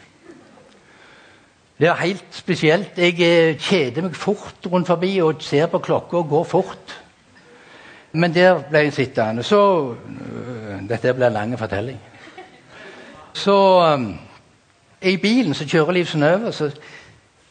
Det 1.79 1.89
er 1.89 1.95
helt 1.95 2.25
spesielt. 2.31 2.99
Jeg 2.99 3.17
eh, 3.21 3.57
kjeder 3.59 4.05
meg 4.05 4.17
fort 4.17 4.69
rundt 4.71 4.87
forbi 4.87 5.17
og 5.25 5.41
ser 5.43 5.67
på 5.67 5.81
klokka 5.83 6.21
og 6.21 6.29
går 6.29 6.45
fort. 6.45 6.99
Men 8.13 8.35
der 8.35 8.61
ble 8.69 8.85
jeg 8.85 8.93
sittende. 8.93 9.43
Så 9.43 9.95
øh, 9.97 10.89
Dette 10.89 11.15
blir 11.15 11.27
en 11.27 11.33
lang 11.33 11.59
fortelling. 11.59 11.99
Så 13.33 13.57
um, 13.95 14.19
I 15.03 15.17
bilen 15.17 15.55
som 15.55 15.67
kjører 15.67 15.93
Liv 15.93 16.07
Synnøve, 16.07 16.53
så 16.53 16.71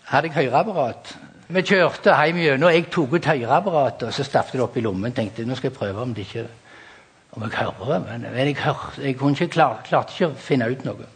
hadde 0.06 0.30
jeg 0.30 0.46
høreapparat. 0.46 1.18
Vi 1.48 1.62
kjørte 1.62 2.14
hjem 2.16 2.38
gjennom. 2.38 2.68
og 2.70 2.74
Jeg 2.76 2.86
tok 2.92 3.14
ut 3.14 3.26
høreapparatet 3.26 4.08
og 4.08 4.14
så 4.14 4.24
stappet 4.24 4.54
det 4.54 4.62
opp 4.62 4.78
i 4.78 4.86
lommen. 4.86 5.12
tenkte 5.12 5.46
nå 5.46 5.56
skal 5.56 5.72
jeg 5.72 5.78
prøve 5.78 6.02
om 6.02 6.14
det 6.14 6.28
ikke 6.30 6.46
om 7.32 7.44
jeg 7.46 7.52
hører, 7.56 8.00
men, 8.00 8.22
men 8.22 8.48
jeg, 8.48 8.58
hør, 8.60 8.94
jeg 8.98 9.16
ikke 9.16 9.48
klar, 9.48 9.82
klarte 9.88 10.14
ikke 10.16 10.32
å 10.34 10.38
finne 10.38 10.68
ut 10.72 10.84
noe. 10.86 11.08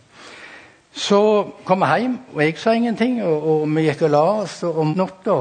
Så 0.96 1.20
kom 1.68 1.84
jeg 1.84 2.06
hjem, 2.06 2.20
og 2.34 2.42
jeg 2.44 2.58
sa 2.60 2.72
ingenting, 2.72 3.18
og, 3.24 3.48
og 3.52 3.64
vi 3.76 3.84
gikk 3.90 4.06
og 4.08 4.14
la 4.14 4.24
oss. 4.40 4.62
Og 4.64 4.78
om 4.80 4.94
natta 4.96 5.40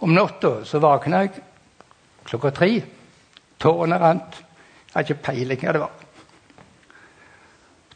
Om 0.00 0.14
natta 0.16 0.64
så 0.64 0.78
våkna 0.80 1.18
jeg 1.26 1.42
klokka 2.24 2.50
tre. 2.56 2.70
Tårene 3.60 3.98
rant. 4.00 4.38
Jeg 4.40 4.94
hadde 4.94 5.12
ikke 5.12 5.24
peiling 5.26 5.60
hva 5.60 5.74
det 5.76 5.82
var. 5.82 6.06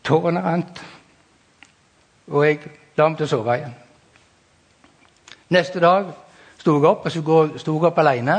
Tårene 0.05 0.43
rant. 0.45 0.83
Og 2.29 2.45
jeg 2.45 2.61
la 2.99 3.09
meg 3.09 3.17
til 3.19 3.27
å 3.27 3.31
sove 3.33 3.57
igjen. 3.57 3.73
Neste 5.57 5.81
dag 5.81 6.13
sto 6.65 6.79
jeg 6.79 6.89
opp, 6.89 7.05
og 7.05 7.13
så 7.13 7.21
sto 7.61 7.77
jeg 7.77 7.91
opp 7.91 7.99
alene. 8.01 8.39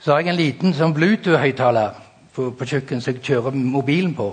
Så 0.00 0.12
har 0.12 0.20
jeg 0.20 0.32
en 0.32 0.38
liten 0.38 0.74
sånn 0.76 0.92
Bluetooth-høyttaler 0.96 1.96
på, 2.36 2.50
på 2.56 2.68
kjøkkenet 2.68 3.04
som 3.04 3.16
jeg 3.16 3.24
kjører 3.24 3.56
mobilen 3.56 4.12
på. 4.16 4.28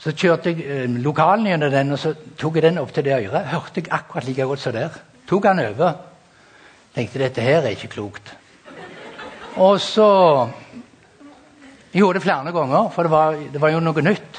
Så 0.00 0.12
kjørte 0.16 0.52
jeg 0.52 0.64
eh, 0.64 0.98
lokalen 1.00 1.48
gjennom 1.48 1.72
den, 1.72 1.94
og 1.96 2.00
så 2.00 2.12
tok 2.40 2.58
jeg 2.58 2.66
den 2.68 2.80
opp 2.80 2.92
til 2.96 3.04
det 3.04 3.16
øret. 3.16 3.48
Hørte 3.52 3.80
jeg 3.80 3.92
akkurat 3.92 4.28
like 4.28 4.48
godt 4.48 4.62
som 4.62 4.76
der. 4.76 5.00
Tok 5.28 5.48
han 5.48 5.64
over. 5.64 5.96
Tenkte 6.96 7.22
dette 7.24 7.44
her 7.44 7.64
er 7.64 7.76
ikke 7.76 7.92
klokt. 7.96 8.34
Og 9.56 9.80
så 9.80 10.10
Jeg 11.90 12.04
gjorde 12.04 12.20
det 12.20 12.22
flere 12.22 12.52
ganger, 12.54 12.90
for 12.94 13.02
det 13.02 13.10
var, 13.10 13.34
det 13.52 13.60
var 13.60 13.72
jo 13.72 13.80
noe 13.82 14.02
nytt. 14.06 14.36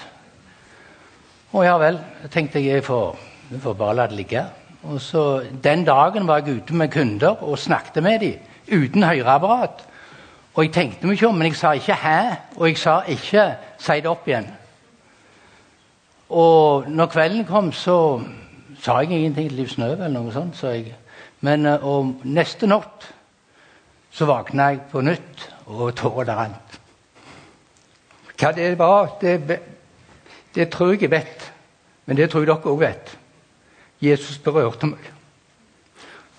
Å 1.51 1.63
ja 1.65 1.73
vel, 1.81 1.97
tenkte 2.31 2.61
jeg 2.61 2.77
jeg 2.77 2.83
får, 2.87 3.17
jeg 3.51 3.59
får 3.59 3.73
bare 3.75 3.95
la 3.97 4.05
det 4.07 4.15
ligge. 4.15 4.45
Og 4.83 5.01
så 5.01 5.43
Den 5.63 5.85
dagen 5.85 6.27
var 6.27 6.41
jeg 6.41 6.55
ute 6.55 6.73
med 6.75 6.89
kunder 6.89 7.43
og 7.43 7.59
snakket 7.59 8.03
med 8.03 8.19
dem 8.19 8.39
uten 8.71 9.03
høreapparat. 9.03 9.85
Og 10.53 10.63
jeg 10.63 10.73
tenkte 10.73 11.07
meg 11.07 11.13
ikke 11.13 11.27
om, 11.27 11.35
men 11.35 11.47
jeg 11.47 11.55
sa 11.55 11.71
ikke 11.71 11.93
'hæ', 11.93 12.35
og 12.55 12.67
jeg 12.67 12.77
sa 12.77 13.01
ikke 13.07 13.55
'si 13.77 13.95
det 13.95 14.05
opp 14.05 14.27
igjen'. 14.27 14.51
Og 16.29 16.89
når 16.89 17.05
kvelden 17.05 17.45
kom, 17.45 17.71
så 17.71 18.21
sa 18.81 18.97
jeg 18.97 19.11
ingenting 19.11 19.49
til 19.49 19.57
Liv 19.57 19.67
Snøve 19.67 20.05
eller 20.05 20.19
noe 20.21 20.31
sånt. 20.31 20.57
Så. 20.57 20.83
Men 21.41 21.65
eh, 21.65 21.83
og 21.83 22.15
neste 22.23 22.67
natt 22.67 23.13
så 24.11 24.25
våkna 24.25 24.63
jeg 24.63 24.81
på 24.91 25.01
nytt, 25.01 25.49
og 25.65 25.95
tårene 25.95 26.35
rant. 26.35 26.79
Hva 28.39 28.51
det 28.51 28.79
var, 28.79 29.17
det, 29.21 29.59
det 30.55 30.69
tror 30.69 30.91
jeg 30.91 31.01
jeg 31.01 31.11
vet. 31.11 31.53
Men 32.05 32.17
det 32.17 32.29
tror 32.29 32.39
jeg 32.39 32.47
dere 32.47 32.73
òg 32.73 32.79
vet. 32.79 33.17
Jesus 34.01 34.37
berørte 34.37 34.89
meg. 34.89 35.11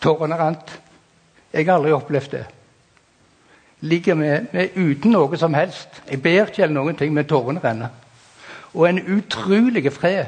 Tårene 0.03 0.39
rant. 0.39 0.81
Jeg 1.53 1.67
har 1.67 1.79
aldri 1.79 1.93
opplevd 1.93 2.31
det. 2.31 2.45
Ligger 3.81 4.15
med, 4.15 4.47
med 4.53 4.77
uten 4.77 5.13
noe 5.15 5.39
som 5.39 5.55
helst. 5.55 6.03
Jeg 6.11 6.23
ber 6.23 6.47
ikke 6.47 6.63
eller 6.63 6.75
noen 6.75 6.97
ting, 6.97 7.15
men 7.15 7.27
tårene 7.29 7.63
renner. 7.63 7.89
Og 8.75 8.89
en 8.89 9.03
utrolig 9.17 9.93
fred. 9.93 10.27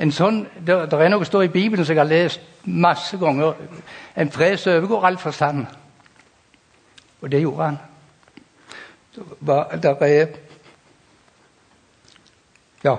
En 0.00 0.12
sånn, 0.12 0.44
det 0.64 0.76
er 0.76 1.12
noe 1.12 1.24
som 1.24 1.28
står 1.28 1.48
i 1.48 1.52
Bibelen 1.52 1.84
som 1.84 1.92
jeg 1.92 2.00
har 2.00 2.08
lest 2.08 2.40
masse 2.64 3.18
ganger. 3.20 3.58
En 4.16 4.30
fred 4.32 4.56
som 4.60 4.78
overgår 4.78 5.06
all 5.06 5.18
forstand. 5.20 5.66
Og 7.20 7.32
det 7.32 7.42
gjorde 7.42 7.64
han. 7.64 7.78
Der 9.46 9.96
er 10.00 10.26
Ja. 12.84 12.96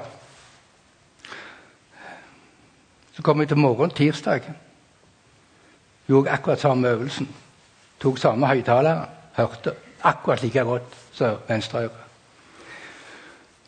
Så 3.21 3.23
kom 3.23 3.39
jeg 3.39 3.47
til 3.47 3.57
morgenen 3.57 3.95
tirsdag. 3.95 4.41
Gjorde 6.07 6.29
akkurat 6.29 6.59
samme 6.59 6.87
øvelsen. 6.87 7.27
Tok 7.99 8.17
samme 8.17 8.47
høyttaler. 8.47 9.05
Hørte 9.37 9.73
akkurat 10.03 10.41
like 10.43 10.59
godt 10.59 10.83
som 11.11 11.35
venstre 11.47 11.79
øre. 11.79 11.89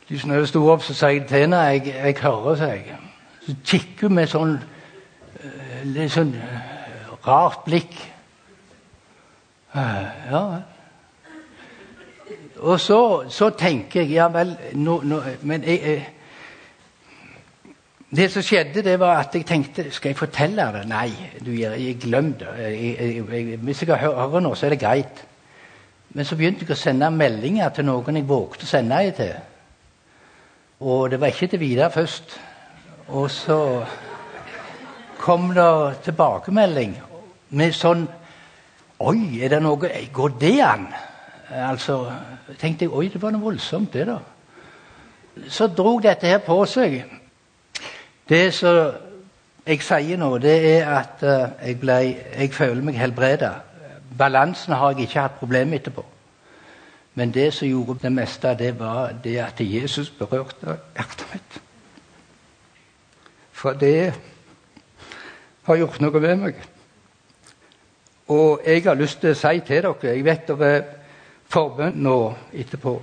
Liksom 0.10 0.30
når 0.30 0.38
jeg 0.38 0.48
sto 0.48 0.70
opp, 0.70 0.82
så 0.82 0.94
sa 0.94 1.08
jeg 1.08 1.28
til 1.28 1.38
henne 1.38 1.58
jeg, 1.58 1.86
jeg 1.86 2.16
hører, 2.22 2.56
sa 2.56 2.66
jeg. 2.66 2.98
Så 3.46 3.56
kikker 3.66 4.08
hun 4.08 4.16
med 4.16 4.28
sånn 4.28 4.58
eh, 4.58 5.86
litt 5.86 6.12
sånn 6.16 6.34
eh, 6.34 7.14
rart 7.28 7.62
blikk. 7.70 7.94
Eh, 9.76 10.10
ja 10.32 10.44
Og 12.58 12.80
så, 12.80 13.30
så 13.30 13.50
tenker 13.50 14.02
jeg 14.02 14.16
Ja 14.18 14.28
vel, 14.34 14.58
nå, 14.74 15.02
nå, 15.04 15.22
men 15.42 15.64
jeg, 15.64 16.02
det 18.16 18.28
som 18.32 18.44
skjedde, 18.46 18.84
det 18.86 19.00
var 19.00 19.24
at 19.24 19.36
jeg 19.36 19.46
tenkte 19.46 19.88
Skal 19.92 20.10
jeg 20.10 20.18
fortelle 20.18 20.66
det? 20.76 20.84
Nei, 20.90 21.10
du, 21.46 21.52
jeg 21.52 21.98
glemte 22.02 22.46
det. 22.58 23.58
Hvis 23.64 23.82
jeg 23.82 23.98
hører 23.98 24.44
noe, 24.44 24.56
så 24.56 24.68
er 24.68 24.76
det 24.76 24.84
greit. 24.84 25.24
Men 26.14 26.26
så 26.26 26.38
begynte 26.38 26.62
jeg 26.62 26.76
å 26.76 26.78
sende 26.78 27.10
meldinger 27.10 27.74
til 27.74 27.88
noen 27.88 28.20
jeg 28.20 28.28
vågte 28.30 28.68
å 28.68 28.70
sende 28.70 29.00
dem 29.02 29.16
til. 29.18 29.34
Og 30.86 31.10
det 31.10 31.20
var 31.22 31.34
ikke 31.34 31.48
til 31.48 31.62
Vidar 31.64 31.90
først. 31.90 32.36
Og 33.08 33.32
så 33.32 33.58
kom 35.18 35.50
det 35.56 36.04
tilbakemelding 36.06 36.94
med 37.50 37.74
sånn 37.76 38.06
Oi, 39.04 39.42
er 39.44 39.50
det 39.52 39.60
noe 39.64 39.90
Går 40.14 40.38
det 40.40 40.54
an? 40.64 40.86
Altså, 41.50 41.98
tenkte 42.60 42.86
jeg 42.86 42.94
oi, 42.94 43.10
det 43.12 43.20
var 43.22 43.34
noe 43.34 43.44
voldsomt, 43.44 43.94
det, 43.94 44.06
da. 44.08 44.20
Så 45.50 45.68
drog 45.68 46.02
dette 46.06 46.30
her 46.30 46.40
på 46.46 46.56
seg. 46.70 47.02
Det 48.30 48.54
som 48.54 48.94
jeg 49.68 49.84
sier 49.84 50.20
nå, 50.20 50.30
det 50.44 50.56
er 50.70 50.90
at 50.92 51.24
uh, 51.24 51.68
jeg, 51.68 51.78
ble, 51.80 52.00
jeg 52.40 52.54
føler 52.56 52.84
meg 52.84 53.00
helbreda. 53.00 53.52
Balansen 54.18 54.76
har 54.76 54.94
jeg 54.94 55.08
ikke 55.08 55.26
hatt 55.26 55.40
problemer 55.40 55.80
etterpå. 55.80 56.06
Men 57.16 57.34
det 57.34 57.52
som 57.54 57.68
gjorde 57.68 58.00
det 58.04 58.12
meste, 58.12 58.56
det 58.60 58.74
var 58.80 59.14
det 59.24 59.38
at 59.44 59.60
Jesus 59.62 60.10
berørte 60.10 60.80
hjertet 60.96 61.26
mitt. 61.34 61.60
For 63.52 63.78
det 63.80 64.14
har 65.64 65.78
gjort 65.80 66.02
noe 66.02 66.20
med 66.20 66.40
meg. 66.42 66.62
Og 68.34 68.64
jeg 68.66 68.84
har 68.84 68.98
lyst 68.98 69.22
til 69.22 69.34
å 69.34 69.38
si 69.38 69.60
til 69.68 69.84
dere 69.84 70.14
Jeg 70.16 70.26
vet 70.26 70.48
det 70.48 70.68
er 70.68 70.84
forbønn 71.54 72.00
nå 72.02 72.18
etterpå. 72.52 72.96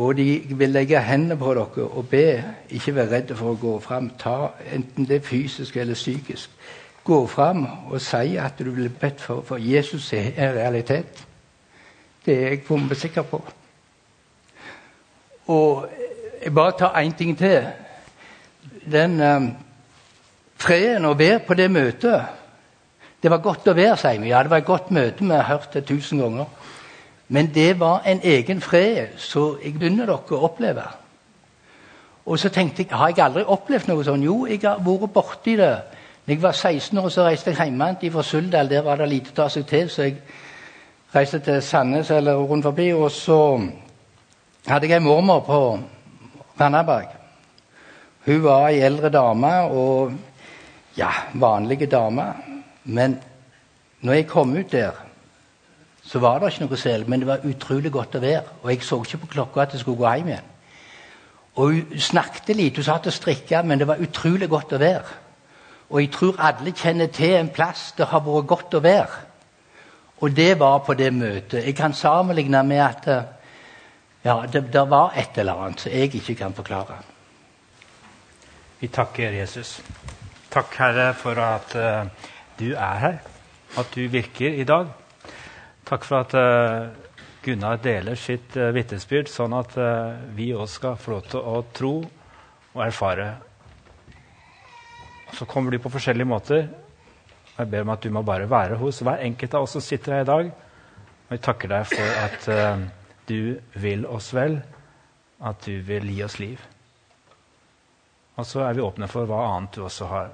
Og 0.00 0.16
de 0.16 0.42
vil 0.56 0.72
legge 0.72 1.00
hendene 1.04 1.36
på 1.36 1.52
dere 1.54 1.84
og 1.84 2.08
be. 2.08 2.44
Ikke 2.72 2.94
vær 2.96 3.10
redde 3.10 3.36
for 3.36 3.52
å 3.52 3.58
gå 3.60 3.74
fram. 3.84 4.08
Ta 4.18 4.54
enten 4.72 5.04
det 5.08 5.18
er 5.20 5.26
fysisk 5.26 5.76
eller 5.76 5.98
psykisk. 5.98 6.50
Gå 7.04 7.18
fram 7.28 7.66
og 7.90 8.00
si 8.00 8.38
at 8.40 8.58
du 8.58 8.70
blir 8.72 8.92
bedt 9.00 9.20
for, 9.20 9.42
for 9.44 9.60
Jesus 9.60 10.12
er 10.16 10.30
en 10.36 10.54
realitet. 10.56 11.26
Det 12.24 12.36
er 12.36 12.48
jeg 12.54 12.62
bombesikker 12.68 13.28
på. 13.28 13.42
Og 15.52 15.88
jeg 16.44 16.54
bare 16.54 16.78
tar 16.78 17.00
én 17.02 17.16
ting 17.16 17.36
til. 17.38 17.66
Den 18.92 19.20
um, 19.20 19.50
freden 20.56 21.04
å 21.04 21.16
være 21.18 21.42
på 21.44 21.54
det 21.54 21.70
møtet 21.70 22.36
Det 23.22 23.30
var 23.30 23.42
godt 23.44 23.68
å 23.68 23.76
være, 23.76 23.96
sier 24.00 24.20
vi. 24.20 24.30
Ja, 24.30 24.40
det 24.42 24.48
var 24.48 24.62
et 24.62 24.64
godt 24.64 24.90
møte. 24.90 25.24
Vi 25.24 25.34
har 25.34 25.44
hørt 25.44 25.74
det 25.74 25.84
tusen 25.84 26.22
ganger. 26.22 26.46
Men 27.30 27.50
det 27.54 27.78
var 27.78 28.02
en 28.06 28.20
egen 28.26 28.60
fred 28.60 29.14
som 29.22 29.58
jeg 29.62 29.76
begynner 29.78 30.08
dere 30.08 30.34
å 30.34 30.46
oppleve. 30.48 30.82
Og 32.26 32.38
så 32.38 32.50
tenkte 32.50 32.82
jeg 32.82 32.98
har 32.98 33.12
jeg 33.12 33.22
aldri 33.22 33.44
opplevd 33.46 33.86
noe 33.90 34.04
sånn. 34.04 34.24
Jo, 34.26 34.44
jeg 34.50 34.64
har 34.64 34.82
vært 34.82 35.12
borti 35.14 35.54
det. 35.58 35.70
Da 36.26 36.34
jeg 36.34 36.42
var 36.42 36.52
16 36.58 36.98
år, 36.98 37.08
så 37.08 37.26
reiste 37.26 37.52
jeg 37.54 37.70
hjem 37.70 38.10
fra 38.12 38.24
Suldal. 38.26 38.70
Der 38.70 38.82
var 38.82 38.98
det 38.98 39.08
lite 39.08 39.30
å 39.30 39.36
ta 39.38 39.48
seg 39.48 39.66
til. 39.66 39.86
Så 39.90 40.08
jeg 40.08 40.16
reiste 41.14 41.38
til 41.46 41.62
Sandnes 41.62 42.10
eller 42.10 42.34
rundt 42.34 42.66
forbi. 42.66 42.90
Og 42.92 43.10
så 43.14 43.38
hadde 44.66 44.90
jeg 44.90 44.98
ei 44.98 45.04
mormor 45.04 45.44
på 45.46 45.60
Randaberg. 46.60 47.14
Hun 48.26 48.42
var 48.42 48.68
ei 48.68 48.82
eldre 48.84 49.08
dame 49.08 49.52
og 49.70 50.12
ja, 50.98 51.12
vanlige 51.34 51.86
dame. 51.86 52.26
Men 52.84 53.20
når 54.02 54.18
jeg 54.18 54.26
kom 54.26 54.56
ut 54.56 54.72
der 54.72 54.98
så 56.10 56.18
var 56.18 56.40
det 56.40 56.48
ikke 56.50 56.66
noe 56.66 56.78
sel, 56.80 57.04
men 57.06 57.22
det 57.22 57.28
var 57.28 57.44
utrolig 57.46 57.92
godt 57.94 58.16
å 58.18 58.20
være. 58.24 58.56
Og 58.64 58.70
jeg 58.72 58.82
så 58.82 58.96
ikke 59.04 59.20
på 59.22 59.34
klokka 59.36 59.62
at 59.62 59.74
jeg 59.76 59.84
skulle 59.84 60.00
gå 60.00 60.14
hjem 60.16 60.30
igjen. 60.32 60.48
Og 61.54 61.74
Hun 61.74 61.98
snakket 62.02 62.56
litt, 62.56 62.76
hun 62.76 62.86
satt 62.86 63.06
og 63.06 63.14
strikka, 63.14 63.60
men 63.62 63.78
det 63.78 63.86
var 63.86 64.02
utrolig 64.02 64.48
godt 64.50 64.72
å 64.74 64.80
være. 64.82 65.18
Og 65.90 66.00
jeg 66.00 66.10
tror 66.14 66.40
alle 66.42 66.72
kjenner 66.74 67.10
til 67.14 67.36
en 67.36 67.50
plass 67.54 67.92
det 67.98 68.08
har 68.10 68.24
vært 68.26 68.48
godt 68.50 68.74
å 68.74 68.80
være. 68.82 69.20
Og 70.20 70.34
det 70.36 70.58
var 70.58 70.82
på 70.86 70.94
det 70.98 71.12
møtet. 71.14 71.64
Jeg 71.66 71.76
kan 71.78 71.94
sammenligne 71.94 72.62
med 72.66 72.82
at 72.82 73.06
ja, 74.24 74.34
det, 74.52 74.64
det 74.72 74.82
var 74.90 75.14
et 75.16 75.38
eller 75.38 75.62
annet 75.62 75.80
som 75.80 75.92
jeg 75.92 76.14
ikke 76.14 76.34
kan 76.42 76.54
forklare. 76.54 76.98
Vi 78.80 78.88
takker 78.88 79.38
Jesus. 79.38 79.78
Takk, 80.50 80.74
Herre, 80.74 81.14
for 81.14 81.38
at 81.38 81.76
uh, 81.76 82.10
du 82.58 82.72
er 82.74 82.98
her, 82.98 83.16
at 83.78 83.94
du 83.94 84.08
virker 84.08 84.58
i 84.58 84.64
dag. 84.64 84.90
Takk 85.90 86.04
for 86.06 86.22
at 86.22 86.34
uh, 86.38 86.86
Gunnar 87.42 87.80
deler 87.82 88.14
sitt 88.14 88.54
uh, 88.54 88.68
vitnesbyrd, 88.70 89.26
sånn 89.26 89.56
at 89.58 89.72
uh, 89.74 90.20
vi 90.36 90.52
òg 90.54 90.68
skal 90.70 90.98
få 91.00 91.16
lov 91.16 91.24
til 91.32 91.40
å 91.42 91.54
tro 91.74 91.94
og 92.76 92.82
erfare. 92.84 93.32
Så 95.34 95.48
kommer 95.50 95.74
du 95.74 95.80
på 95.82 95.90
forskjellige 95.90 96.30
måter. 96.30 96.68
Jeg 97.56 97.70
ber 97.72 97.82
om 97.82 97.90
at 97.96 98.06
du 98.06 98.14
må 98.14 98.22
bare 98.22 98.46
være 98.50 98.78
hos 98.78 99.02
hver 99.02 99.24
enkelt 99.24 99.56
av 99.58 99.66
oss 99.66 99.74
som 99.74 99.82
sitter 99.82 100.14
her 100.14 100.22
i 100.22 100.28
dag. 100.30 100.52
Og 101.26 101.34
jeg 101.34 101.42
takker 101.48 101.72
deg 101.74 101.90
for 101.90 102.20
at 102.22 102.46
uh, 102.54 102.86
du 103.26 103.58
vil 103.82 104.06
oss 104.06 104.30
vel, 104.36 104.60
at 105.42 105.66
du 105.66 105.74
vil 105.90 106.06
gi 106.14 106.22
oss 106.22 106.38
liv. 106.38 106.62
Og 108.38 108.46
så 108.46 108.62
er 108.68 108.78
vi 108.78 108.86
åpne 108.86 109.10
for 109.10 109.26
hva 109.26 109.42
annet 109.56 109.74
du 109.74 109.82
også 109.88 110.06
har 110.14 110.30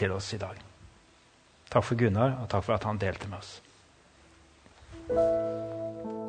til 0.00 0.16
oss 0.16 0.32
i 0.32 0.40
dag. 0.40 0.56
Takk 1.68 1.84
for 1.84 2.00
Gunnar, 2.00 2.38
og 2.40 2.48
takk 2.48 2.64
for 2.64 2.78
at 2.78 2.88
han 2.88 3.04
delte 3.04 3.28
med 3.28 3.44
oss. 3.44 3.58
Thank 5.08 5.18
you. 5.18 6.23